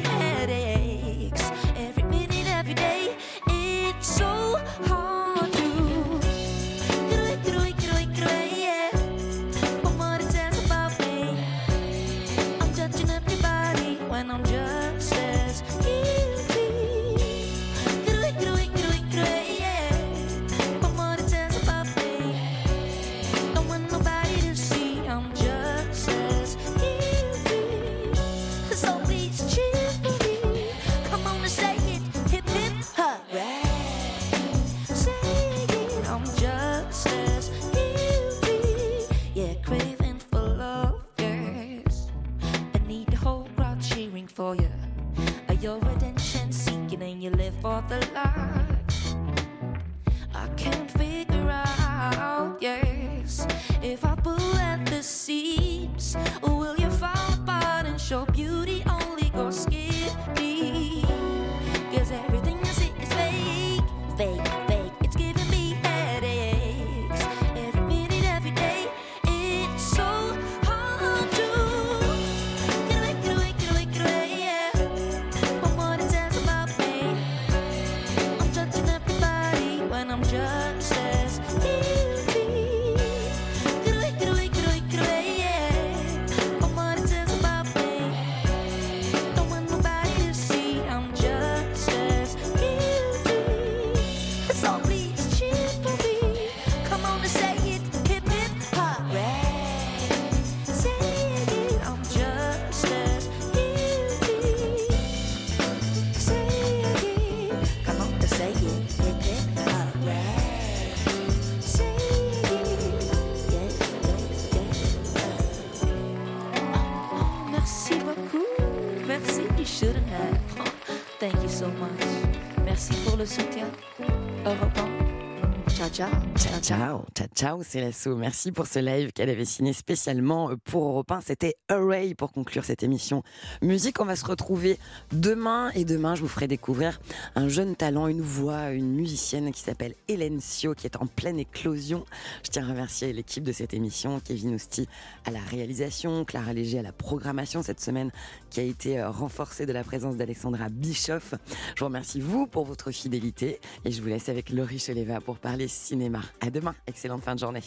ciao, 127.40 127.62
c'est 127.62 127.80
l'assaut. 127.80 128.16
Merci 128.16 128.52
pour 128.52 128.66
ce 128.66 128.80
live 128.80 129.12
qu'elle 129.12 129.30
avait 129.30 129.46
signé 129.46 129.72
spécialement 129.72 130.50
pour 130.62 130.84
Europe 130.84 131.10
1. 131.10 131.22
C'était 131.22 131.54
Array 131.68 132.14
pour 132.14 132.32
conclure 132.32 132.66
cette 132.66 132.82
émission 132.82 133.22
musique. 133.62 133.98
On 133.98 134.04
va 134.04 134.14
se 134.14 134.26
retrouver 134.26 134.78
demain 135.10 135.70
et 135.70 135.86
demain, 135.86 136.14
je 136.14 136.20
vous 136.20 136.28
ferai 136.28 136.48
découvrir 136.48 137.00
un 137.36 137.48
jeune 137.48 137.76
talent, 137.76 138.08
une 138.08 138.20
voix, 138.20 138.72
une 138.72 138.92
musicienne 138.94 139.52
qui 139.52 139.62
s'appelle 139.62 139.94
Hélène 140.08 140.38
Sio, 140.38 140.74
qui 140.74 140.86
est 140.86 140.96
en 140.96 141.06
pleine 141.06 141.38
éclosion. 141.38 142.04
Je 142.44 142.50
tiens 142.50 142.66
à 142.66 142.68
remercier 142.68 143.10
l'équipe 143.14 143.42
de 143.42 143.52
cette 143.52 143.72
émission, 143.72 144.20
Kevin 144.20 144.54
Ousti 144.54 144.86
à 145.24 145.30
la 145.30 145.40
réalisation, 145.40 146.26
Clara 146.26 146.52
Léger 146.52 146.80
à 146.80 146.82
la 146.82 146.92
programmation 146.92 147.62
cette 147.62 147.80
semaine, 147.80 148.10
qui 148.50 148.60
a 148.60 148.64
été 148.64 148.98
euh, 148.98 149.08
renforcée 149.08 149.64
de 149.64 149.72
la 149.72 149.82
présence 149.82 150.18
d'Alexandra 150.18 150.68
Bischoff. 150.68 151.32
Je 151.74 151.80
vous 151.80 151.86
remercie 151.86 152.20
vous 152.20 152.46
pour 152.46 152.66
votre 152.66 152.90
fidélité 152.90 153.60
et 153.86 153.92
je 153.92 154.02
vous 154.02 154.08
laisse 154.08 154.28
avec 154.28 154.50
Laurie 154.50 154.78
Cheleva 154.78 155.22
pour 155.22 155.38
parler 155.38 155.68
cinéma. 155.68 156.20
À 156.42 156.50
demain, 156.50 156.74
excellente 156.86 157.29
fin 157.30 157.34
de 157.36 157.40
journée. 157.40 157.62